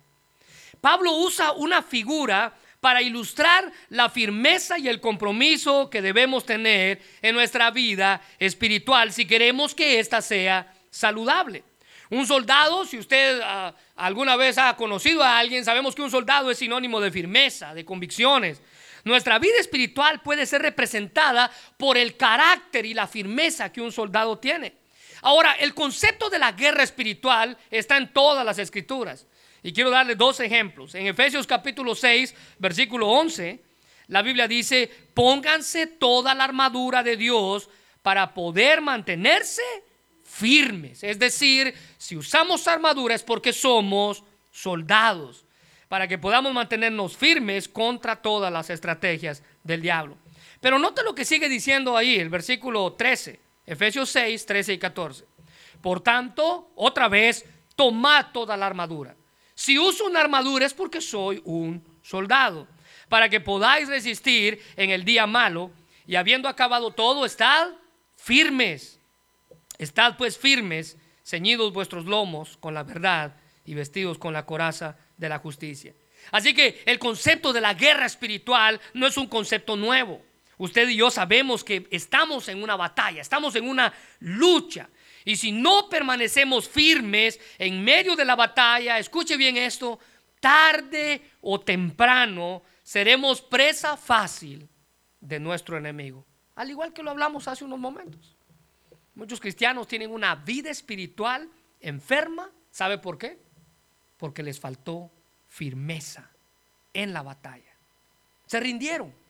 [0.80, 7.34] Pablo usa una figura para ilustrar la firmeza y el compromiso que debemos tener en
[7.34, 11.64] nuestra vida espiritual si queremos que ésta sea saludable.
[12.10, 16.50] Un soldado, si usted ah, alguna vez ha conocido a alguien, sabemos que un soldado
[16.50, 18.60] es sinónimo de firmeza, de convicciones.
[19.04, 24.38] Nuestra vida espiritual puede ser representada por el carácter y la firmeza que un soldado
[24.38, 24.83] tiene.
[25.24, 29.26] Ahora, el concepto de la guerra espiritual está en todas las escrituras.
[29.62, 30.94] Y quiero darle dos ejemplos.
[30.94, 33.58] En Efesios capítulo 6, versículo 11,
[34.08, 37.70] la Biblia dice, pónganse toda la armadura de Dios
[38.02, 39.62] para poder mantenerse
[40.24, 41.02] firmes.
[41.02, 45.46] Es decir, si usamos armadura es porque somos soldados,
[45.88, 50.18] para que podamos mantenernos firmes contra todas las estrategias del diablo.
[50.60, 55.24] Pero nota lo que sigue diciendo ahí, el versículo 13, Efesios 6, 13 y 14.
[55.80, 57.44] Por tanto, otra vez,
[57.76, 59.16] tomad toda la armadura
[59.54, 62.68] si uso una armadura es porque soy un soldado.
[63.08, 65.70] para que podáis resistir en el día malo,
[66.06, 67.68] y habiendo acabado todo, estad
[68.16, 68.98] firmes.
[69.78, 75.28] Estad pues firmes, ceñidos vuestros lomos con la verdad y vestidos con la coraza de
[75.28, 75.94] la justicia.
[76.32, 80.22] Así que el concepto de la guerra espiritual no es un concepto nuevo.
[80.58, 84.88] Usted y yo sabemos que estamos en una batalla, estamos en una lucha.
[85.24, 89.98] Y si no permanecemos firmes en medio de la batalla, escuche bien esto,
[90.40, 94.68] tarde o temprano seremos presa fácil
[95.20, 96.24] de nuestro enemigo.
[96.56, 98.36] Al igual que lo hablamos hace unos momentos.
[99.14, 101.48] Muchos cristianos tienen una vida espiritual
[101.80, 102.50] enferma.
[102.70, 103.38] ¿Sabe por qué?
[104.18, 105.10] Porque les faltó
[105.48, 106.30] firmeza
[106.92, 107.72] en la batalla.
[108.46, 109.23] Se rindieron.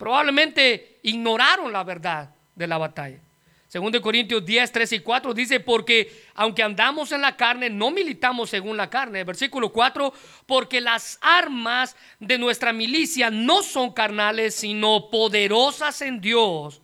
[0.00, 3.20] Probablemente ignoraron la verdad de la batalla.
[3.68, 7.90] Segundo de Corintios 10, 3 y 4 dice, porque aunque andamos en la carne, no
[7.90, 9.24] militamos según la carne.
[9.24, 10.10] Versículo 4,
[10.46, 16.80] porque las armas de nuestra milicia no son carnales, sino poderosas en Dios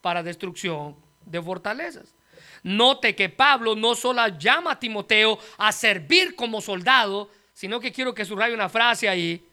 [0.00, 0.94] para destrucción
[1.26, 2.14] de fortalezas.
[2.62, 8.14] Note que Pablo no solo llama a Timoteo a servir como soldado, sino que quiero
[8.14, 9.44] que subraye una frase ahí,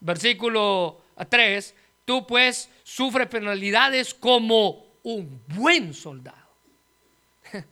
[0.00, 1.00] versículo
[1.30, 1.74] 3,
[2.08, 6.48] tú pues sufres penalidades como un buen soldado.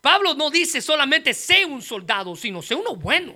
[0.00, 3.34] Pablo no dice solamente sé un soldado, sino sé uno bueno.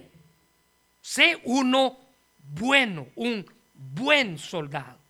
[1.01, 1.99] Sé uno
[2.38, 5.01] bueno, un buen soldado.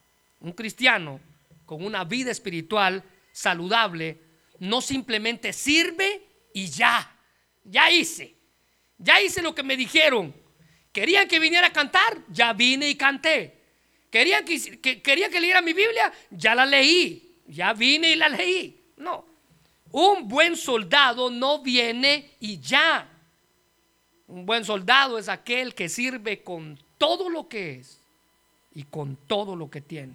[0.40, 1.20] Un cristiano
[1.66, 4.22] con una vida espiritual saludable
[4.59, 6.22] no simplemente sirve
[6.54, 7.14] y ya,
[7.64, 8.37] ya hice,
[8.96, 10.35] ya hice lo que me dijeron,
[10.92, 13.59] Querían que viniera a cantar, ya vine y canté.
[14.10, 18.28] Querían que, que, quería que leyera mi Biblia, ya la leí, ya vine y la
[18.28, 18.76] leí.
[18.96, 19.24] No,
[19.92, 23.08] un buen soldado no viene y ya.
[24.26, 28.00] Un buen soldado es aquel que sirve con todo lo que es
[28.74, 30.14] y con todo lo que tiene.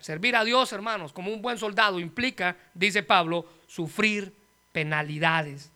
[0.00, 4.32] Servir a Dios, hermanos, como un buen soldado implica, dice Pablo, sufrir
[4.72, 5.70] penalidades.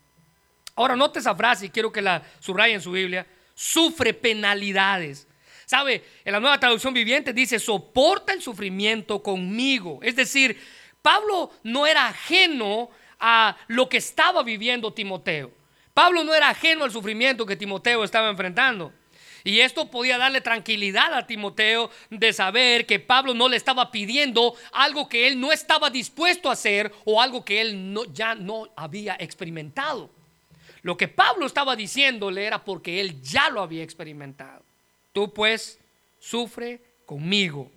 [0.77, 5.27] Ahora note esa frase y quiero que la subraye en su Biblia sufre penalidades.
[5.73, 6.05] ¿Sabe?
[6.23, 10.01] En la nueva traducción viviente dice, soporta el sufrimiento conmigo.
[10.03, 10.61] Es decir,
[11.01, 15.51] Pablo no era ajeno a lo que estaba viviendo Timoteo.
[15.95, 18.93] Pablo no era ajeno al sufrimiento que Timoteo estaba enfrentando.
[19.45, 24.55] Y esto podía darle tranquilidad a Timoteo de saber que Pablo no le estaba pidiendo
[24.75, 28.69] algo que él no estaba dispuesto a hacer o algo que él no, ya no
[28.77, 30.11] había experimentado.
[30.83, 34.62] Lo que Pablo estaba diciéndole era porque él ya lo había experimentado.
[35.13, 35.79] Tú pues
[36.19, 37.71] sufre conmigo.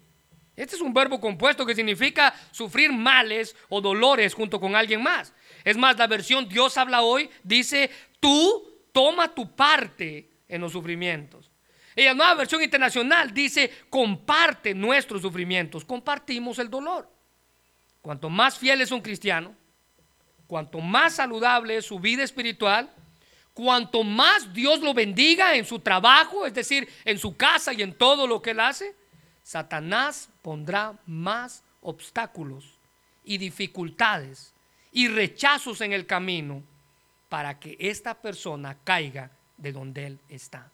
[0.56, 5.34] Este es un verbo compuesto que significa sufrir males o dolores junto con alguien más.
[5.63, 11.52] Es más, la versión Dios habla hoy dice, tú toma tu parte en los sufrimientos.
[11.95, 17.10] Y la nueva versión internacional dice, comparte nuestros sufrimientos, compartimos el dolor.
[18.02, 19.56] Cuanto más fiel es un cristiano,
[20.48, 22.93] cuanto más saludable es su vida espiritual,
[23.56, 27.94] cuanto más Dios lo bendiga en su trabajo, es decir, en su casa y en
[27.94, 28.94] todo lo que él hace,
[29.44, 32.78] Satanás pondrá más obstáculos
[33.24, 34.54] y dificultades
[34.91, 36.62] y rechazos en el camino
[37.30, 40.70] para que esta persona caiga de donde él está.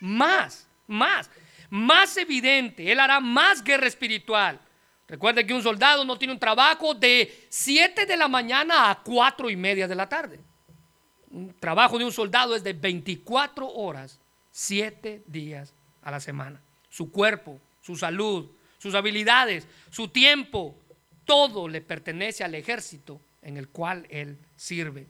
[0.00, 1.30] Más, más,
[1.70, 4.60] más evidente, él hará más guerra espiritual.
[5.08, 9.48] Recuerde que un soldado no tiene un trabajo de 7 de la mañana a 4
[9.48, 10.38] y media de la tarde
[11.34, 14.20] un trabajo de un soldado es de 24 horas,
[14.52, 16.60] 7 días a la semana.
[16.88, 18.46] Su cuerpo, su salud,
[18.78, 20.76] sus habilidades, su tiempo,
[21.24, 25.06] todo le pertenece al ejército en el cual él sirve.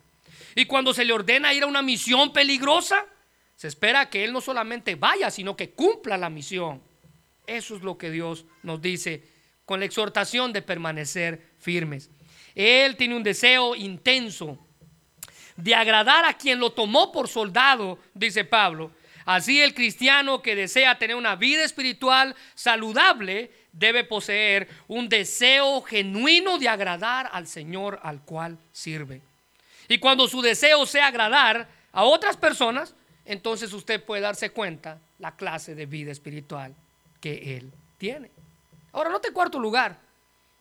[0.54, 3.04] Y cuando se le ordena ir a una misión peligrosa,
[3.54, 6.80] se espera que él no solamente vaya, sino que cumpla la misión.
[7.46, 9.22] Eso es lo que Dios nos dice
[9.66, 12.10] con la exhortación de permanecer firmes.
[12.54, 14.58] Él tiene un deseo intenso
[15.56, 18.90] de agradar a quien lo tomó por soldado, dice Pablo.
[19.24, 26.58] Así el cristiano que desea tener una vida espiritual saludable debe poseer un deseo genuino
[26.58, 29.22] de agradar al Señor al cual sirve.
[29.88, 35.35] Y cuando su deseo sea agradar a otras personas, entonces usted puede darse cuenta la
[35.37, 36.74] clase de vida espiritual
[37.20, 38.31] que él tiene.
[38.92, 39.98] Ahora, note cuarto lugar.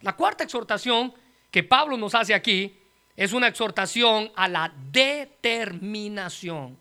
[0.01, 1.13] La cuarta exhortación
[1.51, 2.78] que Pablo nos hace aquí
[3.16, 6.78] es una exhortación a la determinación.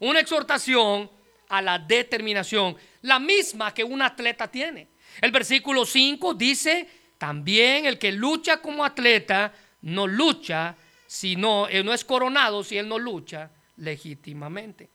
[0.00, 1.10] Una exhortación
[1.48, 4.88] a la determinación, la misma que un atleta tiene.
[5.20, 6.88] El versículo 5 dice,
[7.18, 10.76] también el que lucha como atleta no lucha,
[11.06, 14.88] sino, él no es coronado si él no lucha legítimamente.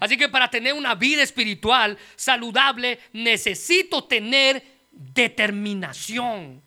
[0.00, 6.62] Así que para tener una vida espiritual saludable necesito tener determinación,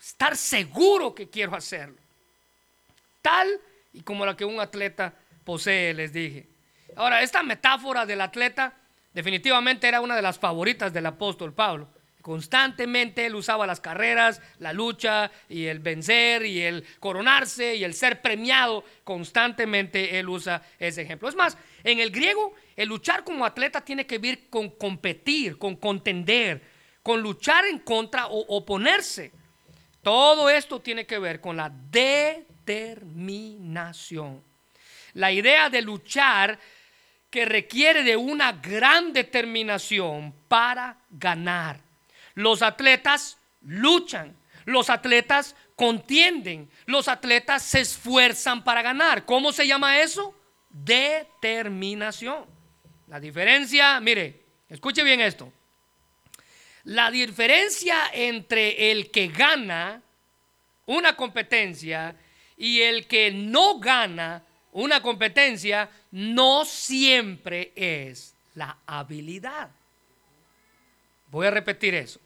[0.00, 2.01] estar seguro que quiero hacerlo.
[3.22, 3.48] Tal
[3.92, 5.14] y como la que un atleta
[5.44, 6.48] posee, les dije.
[6.96, 8.74] Ahora, esta metáfora del atleta
[9.14, 11.88] definitivamente era una de las favoritas del apóstol Pablo.
[12.22, 17.94] Constantemente él usaba las carreras, la lucha y el vencer y el coronarse y el
[17.94, 18.84] ser premiado.
[19.02, 21.28] Constantemente él usa ese ejemplo.
[21.28, 25.74] Es más, en el griego el luchar como atleta tiene que ver con competir, con
[25.74, 26.62] contender,
[27.02, 29.32] con luchar en contra o oponerse.
[30.00, 31.72] Todo esto tiene que ver con la
[32.64, 34.42] determinación.
[35.14, 36.58] La idea de luchar
[37.30, 41.80] que requiere de una gran determinación para ganar.
[42.34, 49.24] Los atletas luchan, los atletas contienden, los atletas se esfuerzan para ganar.
[49.24, 50.38] ¿Cómo se llama eso?
[50.70, 52.46] Determinación.
[53.08, 55.52] La diferencia, mire, escuche bien esto.
[56.84, 60.02] La diferencia entre el que gana
[60.86, 62.16] una competencia
[62.56, 64.42] y el que no gana
[64.72, 69.70] una competencia no siempre es la habilidad.
[71.30, 72.20] Voy a repetir eso.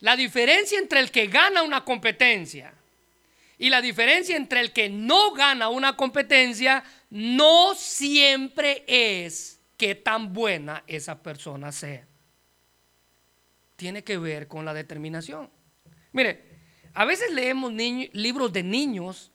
[0.00, 2.74] La diferencia entre el que gana una competencia
[3.58, 10.32] y la diferencia entre el que no gana una competencia no siempre es que tan
[10.32, 12.06] buena esa persona sea.
[13.76, 15.48] Tiene que ver con la determinación.
[16.12, 16.51] Mire,
[16.94, 19.30] a veces leemos libros de niños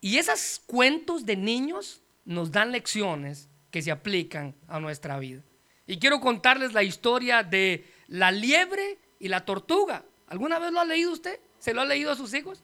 [0.00, 5.42] y esos cuentos de niños nos dan lecciones que se aplican a nuestra vida.
[5.86, 10.04] Y quiero contarles la historia de la liebre y la tortuga.
[10.28, 11.40] ¿Alguna vez lo ha leído usted?
[11.58, 12.62] ¿Se lo ha leído a sus hijos?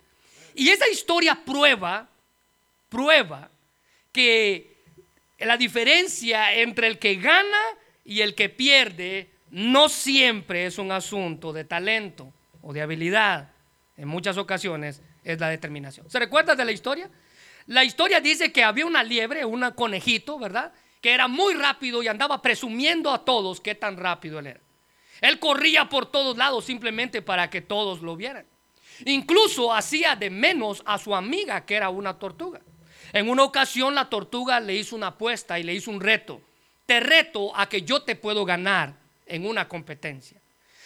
[0.55, 2.09] Y esa historia prueba,
[2.89, 3.51] prueba
[4.13, 4.77] que
[5.39, 7.63] la diferencia entre el que gana
[8.05, 12.33] y el que pierde no siempre es un asunto de talento
[12.63, 13.54] o de habilidad.
[13.97, 16.11] En muchas ocasiones es la determinación.
[16.11, 17.11] ¿Se recuerda de la historia?
[17.67, 20.73] La historia dice que había una liebre, un conejito, ¿verdad?
[21.05, 24.61] que era muy rápido y andaba presumiendo a todos qué tan rápido él era.
[25.21, 28.47] Él corría por todos lados simplemente para que todos lo vieran.
[29.05, 32.63] Incluso hacía de menos a su amiga que era una tortuga.
[33.13, 36.41] En una ocasión la tortuga le hizo una apuesta y le hizo un reto.
[36.87, 38.95] Te reto a que yo te puedo ganar
[39.27, 40.41] en una competencia.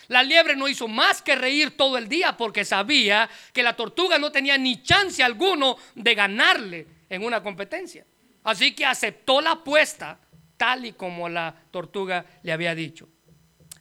[0.09, 4.19] La liebre no hizo más que reír todo el día porque sabía que la tortuga
[4.19, 8.07] no tenía ni chance alguno de ganarle en una competencia.
[8.45, 10.19] Así que aceptó la apuesta
[10.57, 13.09] tal y como la tortuga le había dicho.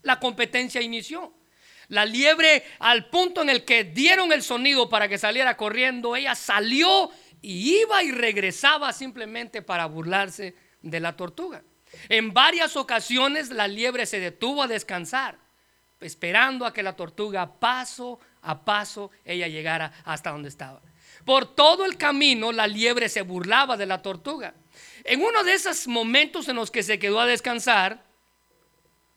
[0.03, 1.33] La competencia inició.
[1.89, 6.35] La liebre al punto en el que dieron el sonido para que saliera corriendo, ella
[6.35, 7.09] salió
[7.41, 11.63] y iba y regresaba simplemente para burlarse de la tortuga.
[12.09, 15.39] En varias ocasiones la liebre se detuvo a descansar,
[15.99, 20.81] esperando a que la tortuga paso a paso ella llegara hasta donde estaba.
[21.25, 24.53] Por todo el camino la liebre se burlaba de la tortuga.
[25.03, 28.05] En uno de esos momentos en los que se quedó a descansar,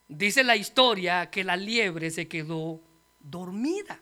[0.09, 2.81] dice la historia que la liebre se quedó
[3.21, 4.01] dormida.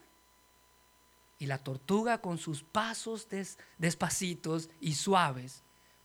[1.39, 3.29] Y la tortuga con sus pasos
[3.77, 5.63] despacitos y suaves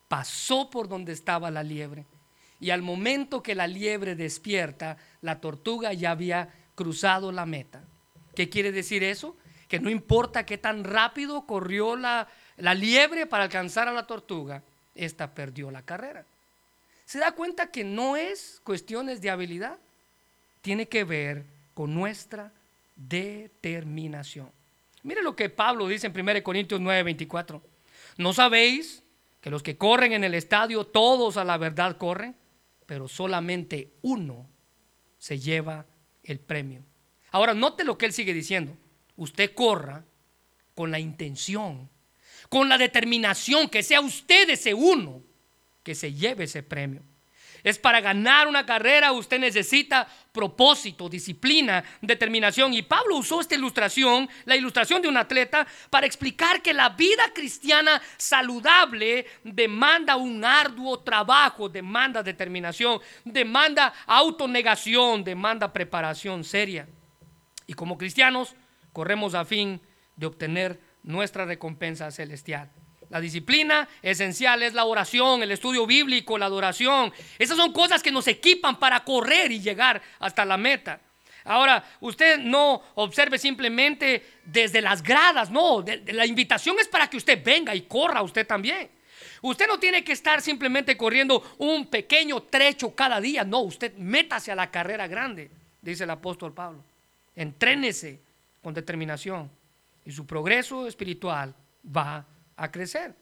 [0.08, 2.06] pasó por donde estaba la liebre.
[2.60, 7.84] Y al momento que la liebre despierta, la tortuga ya había cruzado la meta.
[8.36, 9.36] ¿Qué quiere decir eso?
[9.74, 14.62] que no importa qué tan rápido corrió la, la liebre para alcanzar a la tortuga,
[14.94, 16.28] esta perdió la carrera.
[17.06, 19.80] ¿Se da cuenta que no es cuestiones de habilidad?
[20.62, 22.52] Tiene que ver con nuestra
[22.96, 24.52] determinación.
[25.02, 27.60] Mire lo que Pablo dice en 1 Corintios 9, 24.
[28.18, 29.02] ¿No sabéis
[29.42, 32.36] que los que corren en el estadio, todos a la verdad corren,
[32.86, 34.46] pero solamente uno
[35.18, 35.88] se lleva
[36.24, 36.84] el premio?
[37.32, 38.78] Ahora, note lo que él sigue diciendo
[39.16, 40.06] usted corra
[40.76, 41.90] con la intención,
[42.50, 45.22] con la determinación que sea usted ese uno
[45.84, 47.02] que se lleve ese premio.
[47.64, 52.74] Es para ganar una carrera usted necesita propósito, disciplina, determinación.
[52.74, 57.24] Y Pablo usó esta ilustración, la ilustración de un atleta, para explicar que la vida
[57.34, 66.88] cristiana saludable demanda un arduo trabajo, demanda determinación, demanda autonegación, demanda preparación seria.
[67.66, 68.56] Y como cristianos
[68.92, 69.80] corremos a fin
[70.18, 72.70] de obtener nuestra recompensa celestial.
[73.14, 77.14] La disciplina esencial es la oración, el estudio bíblico, la adoración.
[77.38, 81.00] Esas son cosas que nos equipan para correr y llegar hasta la meta.
[81.44, 87.44] Ahora, usted no observe simplemente desde las gradas, no, la invitación es para que usted
[87.44, 88.90] venga y corra usted también.
[89.44, 93.44] Usted no tiene que estar simplemente corriendo un pequeño trecho cada día.
[93.44, 95.52] No, usted métase a la carrera grande,
[95.84, 96.84] dice el apóstol Pablo.
[97.36, 98.20] Entrénese
[98.64, 99.52] con determinación
[100.04, 101.54] y su progreso espiritual
[101.96, 102.26] va
[102.64, 103.14] a crecer.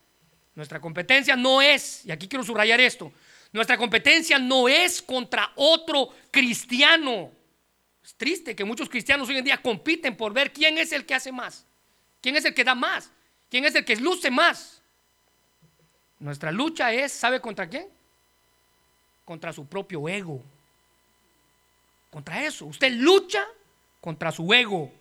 [0.56, 3.12] Nuestra competencia no es, y aquí quiero subrayar esto,
[3.54, 7.32] nuestra competencia no es contra otro cristiano.
[8.04, 11.16] Es triste que muchos cristianos hoy en día compiten por ver quién es el que
[11.16, 11.66] hace más,
[12.22, 13.12] quién es el que da más,
[13.50, 14.82] quién es el que luce más.
[16.20, 17.88] Nuestra lucha es, ¿sabe contra quién?
[19.26, 20.42] Contra su propio ego.
[22.12, 22.66] Contra eso.
[22.66, 23.44] Usted lucha
[24.00, 24.92] contra su ego.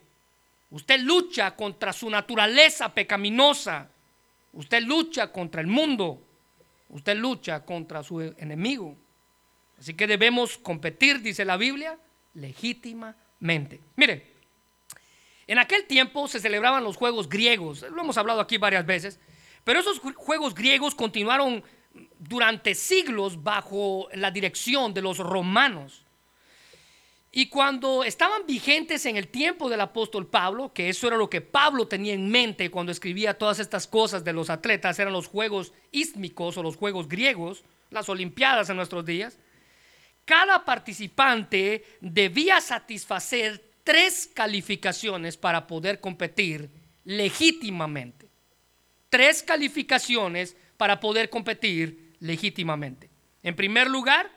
[0.71, 3.90] Usted lucha contra su naturaleza pecaminosa.
[4.53, 6.23] Usted lucha contra el mundo.
[6.89, 8.97] Usted lucha contra su enemigo.
[9.79, 11.99] Así que debemos competir, dice la Biblia,
[12.35, 13.81] legítimamente.
[13.97, 14.27] Mire,
[15.47, 19.19] en aquel tiempo se celebraban los juegos griegos, lo hemos hablado aquí varias veces,
[19.65, 21.65] pero esos juegos griegos continuaron
[22.19, 26.05] durante siglos bajo la dirección de los romanos.
[27.33, 31.41] Y cuando estaban vigentes en el tiempo del apóstol Pablo, que eso era lo que
[31.41, 35.73] Pablo tenía en mente cuando escribía todas estas cosas de los atletas, eran los juegos
[35.93, 39.39] ístmicos o los juegos griegos, las olimpiadas en nuestros días,
[40.25, 46.69] cada participante debía satisfacer tres calificaciones para poder competir
[47.05, 48.29] legítimamente.
[49.09, 53.09] Tres calificaciones para poder competir legítimamente.
[53.43, 54.31] En primer lugar,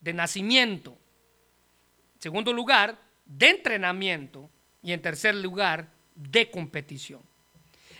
[0.00, 0.95] de nacimiento
[2.26, 4.50] segundo lugar, de entrenamiento
[4.82, 7.20] y en tercer lugar, de competición.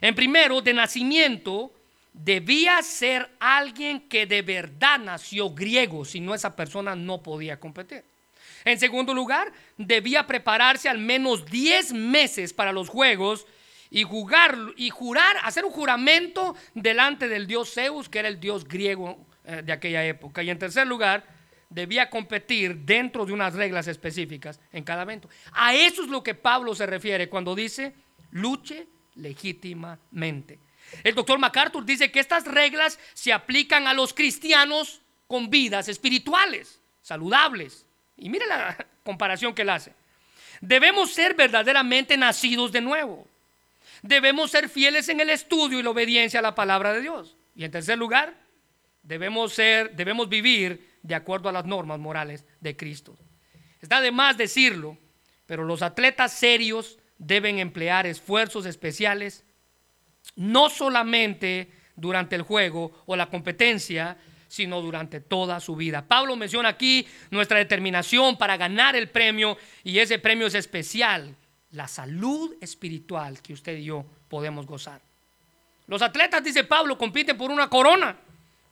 [0.00, 1.72] En primero, de nacimiento,
[2.12, 8.02] debía ser alguien que de verdad nació griego, si no esa persona no podía competir.
[8.64, 13.46] En segundo lugar, debía prepararse al menos 10 meses para los juegos
[13.90, 18.66] y jugar y jurar, hacer un juramento delante del dios Zeus, que era el dios
[18.66, 20.42] griego eh, de aquella época.
[20.42, 21.35] Y en tercer lugar,
[21.76, 25.28] debía competir dentro de unas reglas específicas en cada evento.
[25.52, 27.92] A eso es lo que Pablo se refiere cuando dice
[28.30, 30.58] luche legítimamente.
[31.04, 36.80] El doctor MacArthur dice que estas reglas se aplican a los cristianos con vidas espirituales,
[37.02, 37.84] saludables.
[38.16, 38.74] Y mire la
[39.04, 39.92] comparación que él hace.
[40.62, 43.28] Debemos ser verdaderamente nacidos de nuevo.
[44.00, 47.36] Debemos ser fieles en el estudio y la obediencia a la palabra de Dios.
[47.54, 48.34] Y en tercer lugar,
[49.02, 53.16] debemos ser, debemos vivir de acuerdo a las normas morales de Cristo.
[53.80, 54.98] Está de más decirlo,
[55.46, 59.44] pero los atletas serios deben emplear esfuerzos especiales,
[60.34, 64.16] no solamente durante el juego o la competencia,
[64.48, 66.06] sino durante toda su vida.
[66.06, 71.36] Pablo menciona aquí nuestra determinación para ganar el premio y ese premio es especial,
[71.70, 75.00] la salud espiritual que usted y yo podemos gozar.
[75.86, 78.16] Los atletas, dice Pablo, compiten por una corona.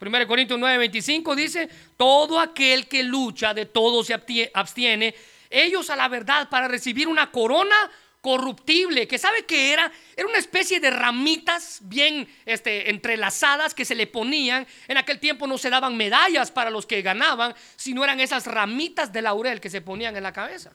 [0.01, 4.15] 1 Corintios 9, 25 dice, todo aquel que lucha de todo se
[4.53, 5.15] abstiene,
[5.51, 7.91] ellos a la verdad para recibir una corona
[8.25, 13.95] corruptible, que sabe que era, era una especie de ramitas bien este, entrelazadas que se
[13.95, 14.67] le ponían.
[14.89, 19.13] En aquel tiempo no se daban medallas para los que ganaban, sino eran esas ramitas
[19.13, 20.73] de laurel que se ponían en la cabeza.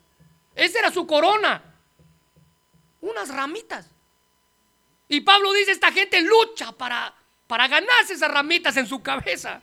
[0.53, 1.63] Esa era su corona,
[3.01, 3.89] unas ramitas.
[5.07, 7.15] Y Pablo dice, esta gente lucha para
[7.49, 9.59] para ganarse esas ramitas en su cabeza.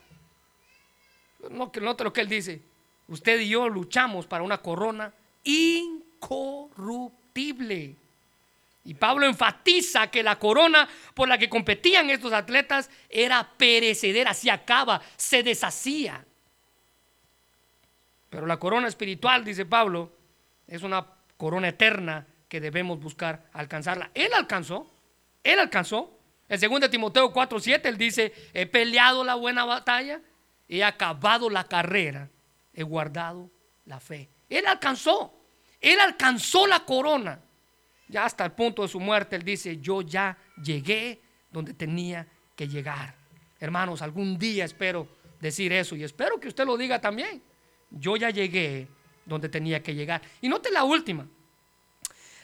[1.51, 2.61] No, note lo que él dice.
[3.07, 5.13] Usted y yo luchamos para una corona
[5.45, 7.95] incorruptible.
[8.85, 14.51] Y Pablo enfatiza que la corona por la que competían estos atletas era perecedera, se
[14.51, 16.25] acaba, se deshacía.
[18.29, 20.11] Pero la corona espiritual, dice Pablo,
[20.67, 21.07] es una
[21.37, 24.11] corona eterna que debemos buscar alcanzarla.
[24.13, 24.93] Él alcanzó,
[25.45, 26.17] él alcanzó.
[26.49, 30.21] En 2 Timoteo 4:7 él dice, he peleado la buena batalla,
[30.69, 32.31] he acabado la carrera,
[32.73, 33.51] he guardado
[33.85, 34.29] la fe.
[34.49, 35.35] Él alcanzó,
[35.81, 37.41] él alcanzó la corona.
[38.09, 41.21] Ya hasta el punto de su muerte, él dice, yo ya llegué
[41.51, 43.15] donde tenía que llegar.
[43.59, 45.09] Hermanos, algún día espero
[45.41, 47.43] decir eso y espero que usted lo diga también.
[47.91, 48.87] Yo ya llegué
[49.25, 50.23] donde tenía que llegar.
[50.41, 51.27] Y note la última.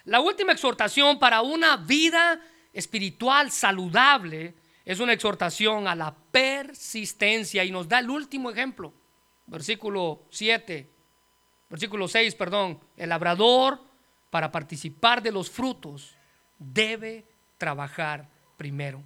[0.05, 2.41] La última exhortación para una vida
[2.73, 4.55] espiritual saludable
[4.85, 8.93] es una exhortación a la persistencia y nos da el último ejemplo,
[9.47, 10.91] versículo 7,
[11.69, 13.81] versículo 6, perdón, el labrador
[14.31, 16.17] para participar de los frutos
[16.59, 17.25] debe
[17.59, 19.03] trabajar primero.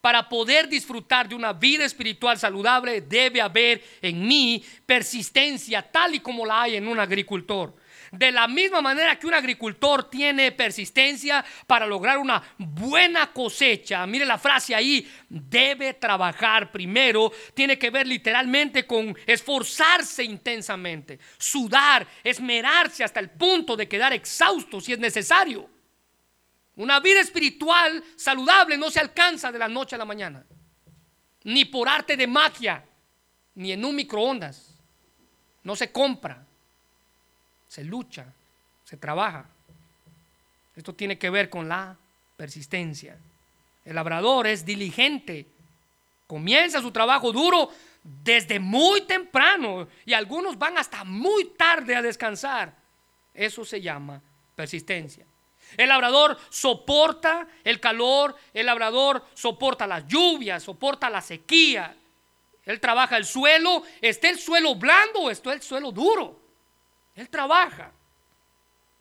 [0.00, 6.20] Para poder disfrutar de una vida espiritual saludable debe haber en mí persistencia tal y
[6.20, 7.74] como la hay en un agricultor.
[8.12, 14.24] De la misma manera que un agricultor tiene persistencia para lograr una buena cosecha, mire
[14.24, 23.04] la frase ahí, debe trabajar primero, tiene que ver literalmente con esforzarse intensamente, sudar, esmerarse
[23.04, 25.68] hasta el punto de quedar exhausto si es necesario.
[26.76, 30.46] Una vida espiritual saludable no se alcanza de la noche a la mañana,
[31.44, 32.84] ni por arte de magia,
[33.54, 34.80] ni en un microondas.
[35.64, 36.46] No se compra,
[37.68, 38.26] se lucha,
[38.84, 39.46] se trabaja.
[40.74, 41.96] Esto tiene que ver con la
[42.36, 43.16] persistencia.
[43.84, 45.46] El labrador es diligente,
[46.26, 47.70] comienza su trabajo duro
[48.02, 52.74] desde muy temprano y algunos van hasta muy tarde a descansar.
[53.34, 54.20] Eso se llama
[54.54, 55.24] persistencia.
[55.76, 61.94] El labrador soporta el calor, el labrador soporta las lluvias, soporta la sequía.
[62.64, 66.47] Él trabaja el suelo, esté el suelo blando o el suelo duro.
[67.18, 67.90] Él trabaja.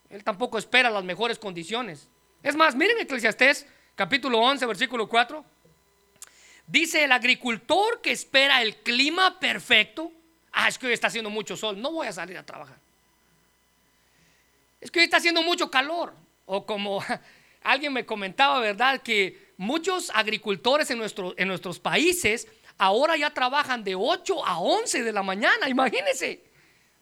[0.09, 2.09] Él tampoco espera las mejores condiciones.
[2.41, 5.45] Es más, miren Eclesiastés capítulo 11, versículo 4.
[6.65, 10.11] Dice el agricultor que espera el clima perfecto.
[10.51, 12.79] Ah, es que hoy está haciendo mucho sol, no voy a salir a trabajar.
[14.81, 16.15] Es que hoy está haciendo mucho calor.
[16.47, 17.03] O como
[17.61, 18.99] alguien me comentaba, ¿verdad?
[19.03, 20.99] Que muchos agricultores en,
[21.37, 22.47] en nuestros países
[22.79, 26.46] ahora ya trabajan de 8 a 11 de la mañana, imagínense.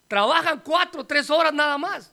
[0.08, 2.12] Trabajan 4, 3 horas nada más.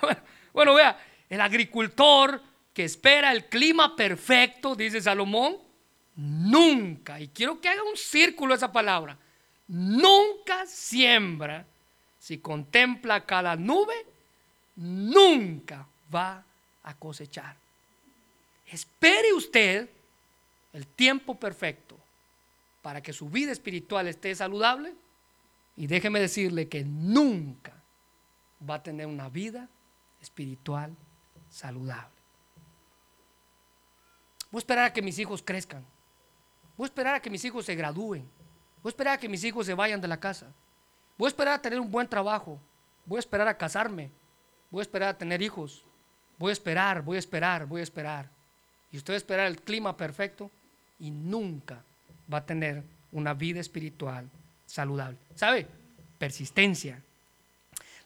[0.52, 2.42] Bueno, vea, el agricultor
[2.74, 5.56] que espera el clima perfecto, dice Salomón,
[6.14, 9.16] nunca, y quiero que haga un círculo esa palabra,
[9.66, 11.64] nunca siembra
[12.18, 13.94] si contempla cada nube,
[14.76, 16.44] nunca va
[16.82, 17.56] a cosechar.
[18.66, 19.88] Espere usted
[20.72, 21.96] el tiempo perfecto
[22.80, 24.92] para que su vida espiritual esté saludable
[25.76, 27.72] y déjeme decirle que nunca
[28.68, 29.68] va a tener una vida
[30.20, 30.94] espiritual
[31.48, 32.10] saludable.
[34.50, 35.84] Voy a esperar a que mis hijos crezcan.
[36.76, 38.28] Voy a esperar a que mis hijos se gradúen.
[38.82, 40.46] Voy a esperar a que mis hijos se vayan de la casa.
[41.16, 42.58] Voy a esperar a tener un buen trabajo.
[43.06, 44.10] Voy a esperar a casarme.
[44.70, 45.84] Voy a esperar a tener hijos.
[46.38, 48.28] Voy a esperar, voy a esperar, voy a esperar.
[48.90, 50.50] Y usted va a esperar el clima perfecto
[50.98, 51.82] y nunca
[52.32, 54.28] va a tener una vida espiritual
[54.72, 55.18] saludable.
[55.34, 55.66] ¿Sabe?
[56.16, 57.02] Persistencia.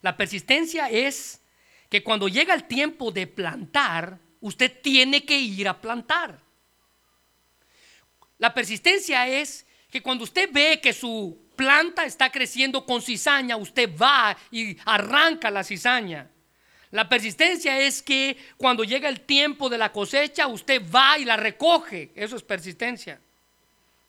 [0.03, 1.41] La persistencia es
[1.89, 6.41] que cuando llega el tiempo de plantar, usted tiene que ir a plantar.
[8.39, 13.89] La persistencia es que cuando usted ve que su planta está creciendo con cizaña, usted
[13.97, 16.29] va y arranca la cizaña.
[16.91, 21.37] La persistencia es que cuando llega el tiempo de la cosecha, usted va y la
[21.37, 22.11] recoge.
[22.17, 23.21] Eso es persistencia.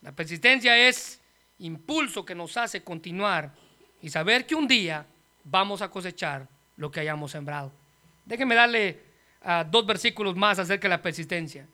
[0.01, 1.16] La persistencia es
[1.59, 3.53] impulso que nos hace continuar
[4.01, 5.05] y saber que un día
[5.43, 7.71] vamos a cosechar lo que hayamos sembrado.
[8.25, 8.99] Déjenme darle
[9.43, 11.67] uh, dos versículos más acerca de la persistencia.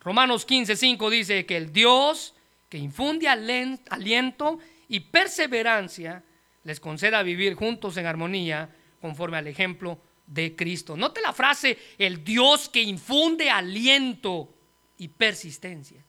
[0.00, 2.34] Romanos 15, 5 dice que el Dios
[2.68, 4.58] que infunde aliento
[4.88, 6.22] y perseverancia
[6.64, 8.68] les conceda vivir juntos en armonía
[9.00, 10.96] conforme al ejemplo de Cristo.
[10.96, 14.54] Note la frase, el Dios que infunde aliento
[14.98, 16.02] y persistencia,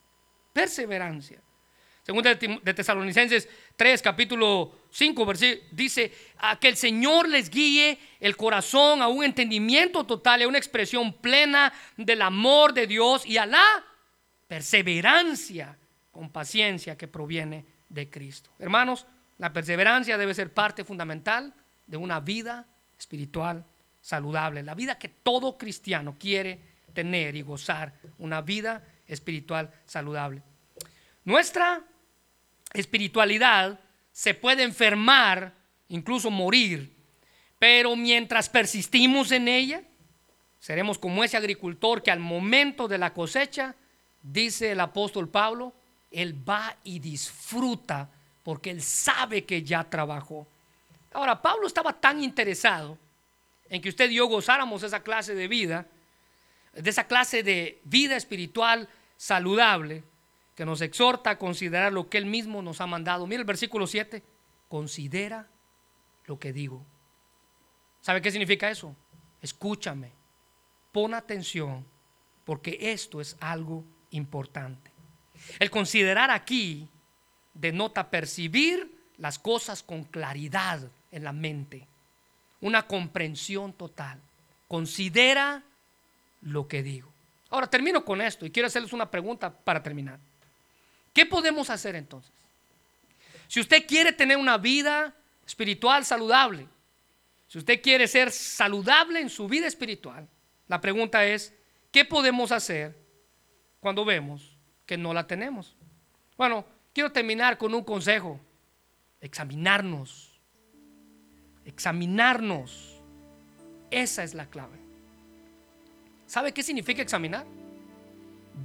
[0.53, 1.41] perseverancia.
[2.04, 8.36] Segunda de Tesalonicenses 3, capítulo 5, versículo, dice, a que el Señor les guíe el
[8.36, 13.45] corazón a un entendimiento total, a una expresión plena del amor de Dios y a
[13.45, 13.64] la
[14.47, 15.78] perseverancia
[16.12, 18.49] con paciencia que proviene de Cristo.
[18.58, 19.06] Hermanos,
[19.38, 21.54] la perseverancia debe ser parte fundamental
[21.86, 22.66] de una vida
[22.97, 23.64] espiritual
[24.02, 26.60] saludable, la vida que todo cristiano quiere
[26.93, 30.41] tener y gozar, una vida espiritual saludable.
[31.24, 31.84] Nuestra
[32.74, 33.80] espiritualidad
[34.11, 35.53] se puede enfermar,
[35.89, 36.91] incluso morir,
[37.59, 39.84] pero mientras persistimos en ella,
[40.59, 43.76] seremos como ese agricultor que al momento de la cosecha,
[44.22, 45.74] dice el apóstol Pablo,
[46.11, 48.09] él va y disfruta
[48.43, 50.47] porque él sabe que ya trabajó.
[51.13, 52.97] Ahora, Pablo estaba tan interesado
[53.69, 55.86] en que usted y yo gozáramos esa clase de vida,
[56.74, 60.03] de esa clase de vida espiritual saludable,
[60.62, 63.26] que nos exhorta a considerar lo que Él mismo nos ha mandado.
[63.26, 64.22] Mira el versículo 7,
[64.70, 65.47] considera
[66.28, 66.86] lo que digo.
[67.99, 68.95] ¿Sabe qué significa eso?
[69.41, 70.12] Escúchame,
[70.91, 71.84] pon atención,
[72.45, 74.91] porque esto es algo importante.
[75.57, 76.88] El considerar aquí
[77.55, 81.88] denota percibir las cosas con claridad en la mente
[82.62, 84.20] una comprensión total.
[84.68, 85.64] Considera
[86.43, 87.12] lo que digo.
[87.49, 90.20] Ahora termino con esto y quiero hacerles una pregunta para terminar.
[91.14, 92.32] ¿Qué podemos hacer entonces?
[93.47, 95.14] Si usted quiere tener una vida
[95.45, 96.68] espiritual saludable,
[97.51, 100.26] Si usted quiere ser saludable en su vida espiritual,
[100.70, 101.53] la pregunta es,
[101.91, 102.97] ¿qué podemos hacer
[103.82, 104.55] cuando vemos
[104.86, 105.76] que no la tenemos?
[106.38, 108.39] Bueno, quiero terminar con un consejo.
[109.20, 110.39] Examinarnos.
[111.66, 113.01] Examinarnos.
[113.91, 114.78] Esa es la clave.
[116.28, 117.45] ¿Sabe qué significa examinar?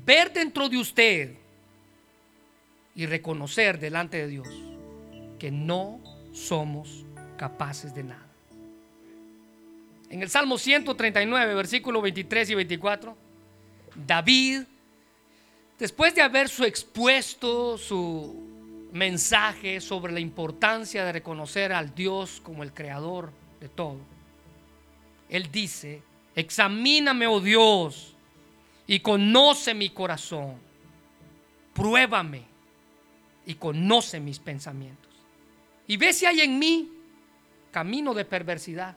[0.04, 1.36] Ver dentro de usted
[2.96, 4.48] y reconocer delante de Dios
[5.38, 6.00] que no
[6.32, 7.04] somos
[7.36, 8.26] capaces de nada.
[10.08, 13.16] En el Salmo 139, versículo 23 y 24,
[14.06, 14.62] David,
[15.78, 22.62] después de haber su expuesto su mensaje sobre la importancia de reconocer al Dios como
[22.62, 23.30] el creador
[23.60, 23.98] de todo,
[25.28, 26.02] él dice,
[26.34, 28.14] examíname, oh Dios,
[28.86, 30.54] y conoce mi corazón,
[31.74, 32.55] pruébame
[33.46, 35.12] y conoce mis pensamientos.
[35.86, 36.90] Y ve si hay en mí
[37.70, 38.96] camino de perversidad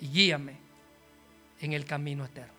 [0.00, 0.56] y guíame
[1.60, 2.58] en el camino eterno.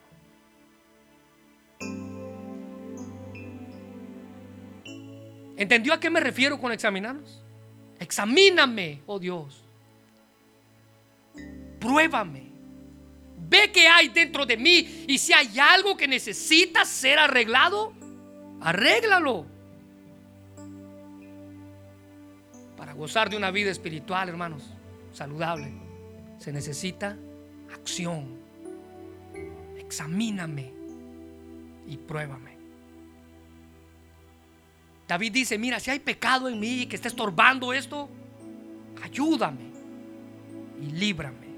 [5.58, 7.44] ¿Entendió a qué me refiero con examinarnos?
[8.00, 9.62] Examíname, oh Dios.
[11.80, 12.50] Pruébame.
[13.38, 17.94] Ve qué hay dentro de mí y si hay algo que necesita ser arreglado,
[18.62, 19.59] arréglalo.
[22.80, 24.64] Para gozar de una vida espiritual, hermanos,
[25.12, 25.70] saludable,
[26.38, 27.18] se necesita
[27.74, 28.40] acción.
[29.78, 30.72] Examíname
[31.86, 32.58] y pruébame.
[35.10, 38.08] David dice, mira, si hay pecado en mí que está estorbando esto,
[39.04, 39.72] ayúdame
[40.82, 41.50] y líbrame.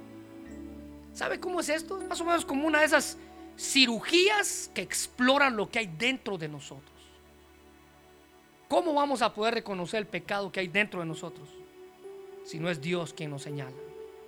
[1.13, 2.01] ¿Sabe cómo es esto?
[2.09, 3.17] Más o menos como una de esas
[3.59, 6.90] cirugías que exploran lo que hay dentro de nosotros.
[8.71, 11.49] ¿Cómo vamos a poder reconocer el pecado que hay dentro de nosotros
[12.45, 13.75] si no es Dios quien nos señala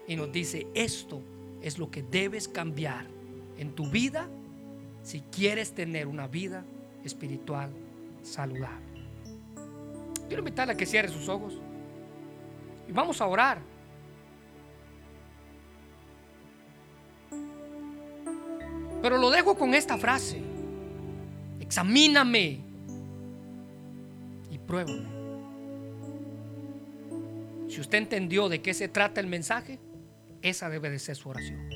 [0.05, 1.21] y nos dice, esto
[1.61, 3.07] es lo que debes cambiar
[3.57, 4.27] en tu vida
[5.01, 6.65] si quieres tener una vida
[7.05, 7.71] espiritual
[8.21, 8.85] saludable.
[10.27, 11.57] Quiero invitarle a que cierre sus ojos
[12.85, 13.61] y vamos a orar.
[19.01, 20.41] Pero lo dejo con esta frase.
[21.61, 22.72] Examíname
[24.67, 25.23] pruébame.
[27.69, 29.79] Si usted entendió de qué se trata el mensaje,
[30.41, 31.69] esa debe de ser su oración.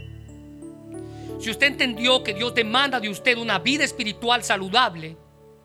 [1.39, 5.17] Si usted entendió que Dios demanda de usted una vida espiritual saludable,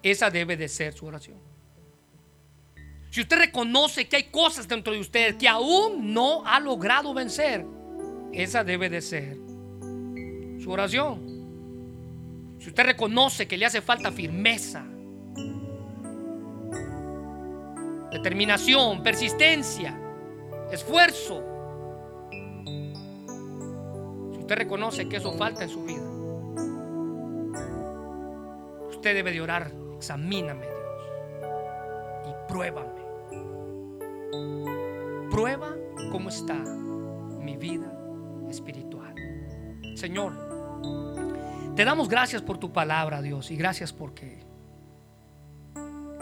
[0.02, 1.38] esa debe de ser su oración.
[3.10, 7.66] Si usted reconoce que hay cosas dentro de usted que aún no ha logrado vencer,
[8.32, 9.36] esa debe de ser
[10.62, 11.32] su oración.
[12.58, 14.86] Si usted reconoce que le hace falta firmeza,
[18.12, 19.98] determinación, persistencia,
[20.70, 21.42] esfuerzo,
[24.38, 26.02] usted reconoce que eso falta en su vida,
[28.90, 33.02] usted debe de orar, examíname Dios y pruébame.
[35.30, 35.74] Prueba
[36.10, 37.90] cómo está mi vida
[38.50, 39.14] espiritual.
[39.94, 40.34] Señor,
[41.74, 44.44] te damos gracias por tu palabra, Dios, y gracias porque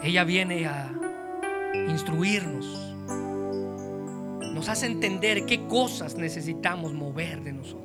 [0.01, 0.89] ella viene a
[1.73, 2.95] instruirnos.
[4.53, 7.81] Nos hace entender qué cosas necesitamos mover de nosotros.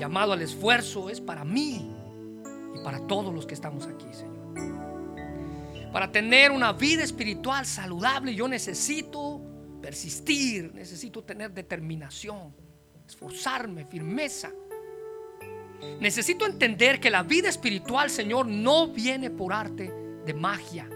[0.00, 1.94] llamado al esfuerzo es para mí
[2.74, 4.40] y para todos los que estamos aquí, Señor.
[5.92, 9.42] Para tener una vida espiritual saludable, yo necesito
[9.82, 12.54] persistir, necesito tener determinación,
[13.06, 14.50] esforzarme, firmeza.
[16.00, 19.92] Necesito entender que la vida espiritual, Señor, no viene por arte
[20.24, 20.88] de magia.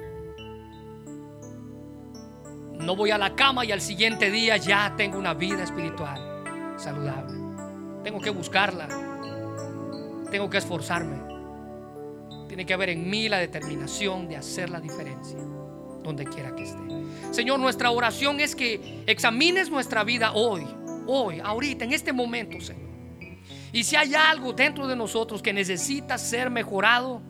[2.72, 7.38] No voy a la cama y al siguiente día ya tengo una vida espiritual saludable.
[8.02, 8.88] Tengo que buscarla.
[10.30, 11.16] Tengo que esforzarme.
[12.48, 15.38] Tiene que haber en mí la determinación de hacer la diferencia
[16.02, 16.82] donde quiera que esté.
[17.30, 20.64] Señor, nuestra oración es que examines nuestra vida hoy,
[21.06, 22.83] hoy, ahorita, en este momento, Señor.
[23.74, 27.20] Y si hay algo dentro de nosotros que necesita ser mejorado,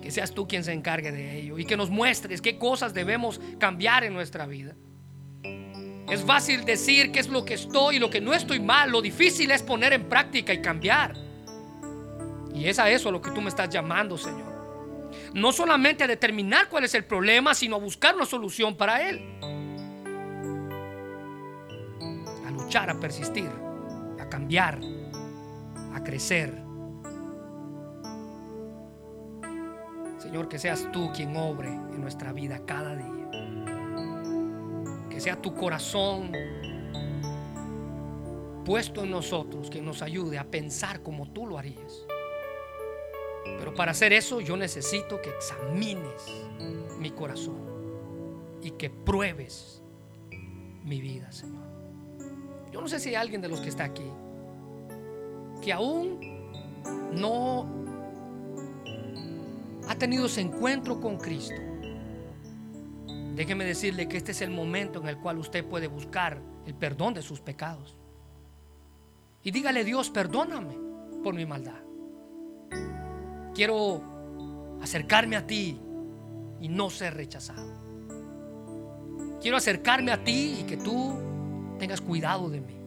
[0.00, 3.40] que seas tú quien se encargue de ello y que nos muestres qué cosas debemos
[3.58, 4.76] cambiar en nuestra vida.
[6.08, 8.92] Es fácil decir qué es lo que estoy y lo que no estoy mal.
[8.92, 11.14] Lo difícil es poner en práctica y cambiar.
[12.54, 15.10] Y es a eso a lo que tú me estás llamando, Señor.
[15.34, 19.40] No solamente a determinar cuál es el problema, sino a buscar una solución para él.
[22.46, 23.50] A luchar, a persistir,
[24.20, 24.78] a cambiar,
[25.94, 26.62] a crecer.
[30.18, 33.14] Señor, que seas tú quien obre en nuestra vida cada día.
[35.10, 36.30] que sea tu corazón
[38.64, 42.06] puesto en nosotros que nos ayude a pensar como tú lo harías.
[43.58, 46.46] Pero para hacer eso yo necesito que examines
[47.00, 47.56] mi corazón
[48.62, 49.82] y que pruebes
[50.84, 51.66] mi vida, Señor.
[52.70, 54.08] Yo no sé si hay alguien de los que está aquí
[55.62, 56.20] que aún
[57.12, 57.66] no
[59.88, 61.60] ha tenido ese encuentro con Cristo.
[63.34, 67.14] Déjeme decirle que este es el momento en el cual usted puede buscar el perdón
[67.14, 67.96] de sus pecados.
[69.42, 70.76] Y dígale, Dios, perdóname
[71.22, 71.80] por mi maldad.
[73.54, 74.02] Quiero
[74.82, 75.80] acercarme a ti
[76.60, 77.78] y no ser rechazado.
[79.40, 81.16] Quiero acercarme a ti y que tú
[81.78, 82.77] tengas cuidado de mí.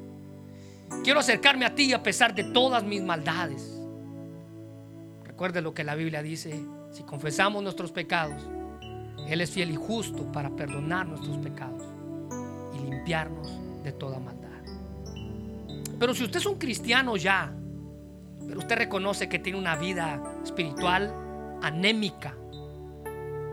[1.03, 3.81] Quiero acercarme a ti a pesar de todas mis maldades.
[5.23, 8.47] Recuerde lo que la Biblia dice, si confesamos nuestros pecados,
[9.27, 11.81] Él es fiel y justo para perdonar nuestros pecados
[12.75, 13.51] y limpiarnos
[13.83, 14.49] de toda maldad.
[15.97, 17.51] Pero si usted es un cristiano ya,
[18.47, 21.11] pero usted reconoce que tiene una vida espiritual
[21.63, 22.35] anémica,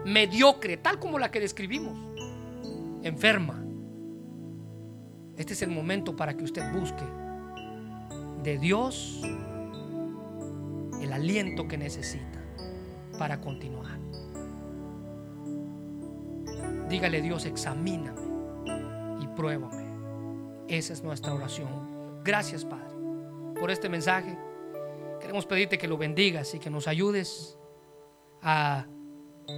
[0.04, 1.98] mediocre, tal como la que describimos,
[3.02, 3.64] enferma,
[5.38, 7.04] este es el momento para que usted busque
[8.42, 9.20] de Dios
[11.00, 12.42] el aliento que necesita
[13.18, 13.98] para continuar.
[16.88, 18.20] Dígale Dios, examíname
[19.22, 19.86] y pruébame.
[20.68, 22.22] Esa es nuestra oración.
[22.24, 22.96] Gracias Padre
[23.58, 24.38] por este mensaje.
[25.20, 27.58] Queremos pedirte que lo bendigas y que nos ayudes
[28.40, 28.86] a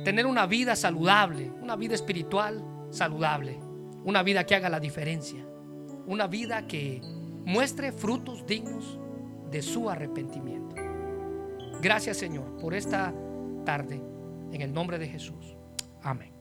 [0.04, 3.58] tener una vida saludable, una vida espiritual saludable,
[4.04, 5.46] una vida que haga la diferencia
[6.10, 7.00] una vida que
[7.50, 8.98] muestre frutos dignos
[9.50, 10.76] de su arrepentimiento.
[11.82, 13.12] Gracias Señor por esta
[13.64, 14.00] tarde,
[14.52, 15.56] en el nombre de Jesús.
[16.02, 16.32] Amén.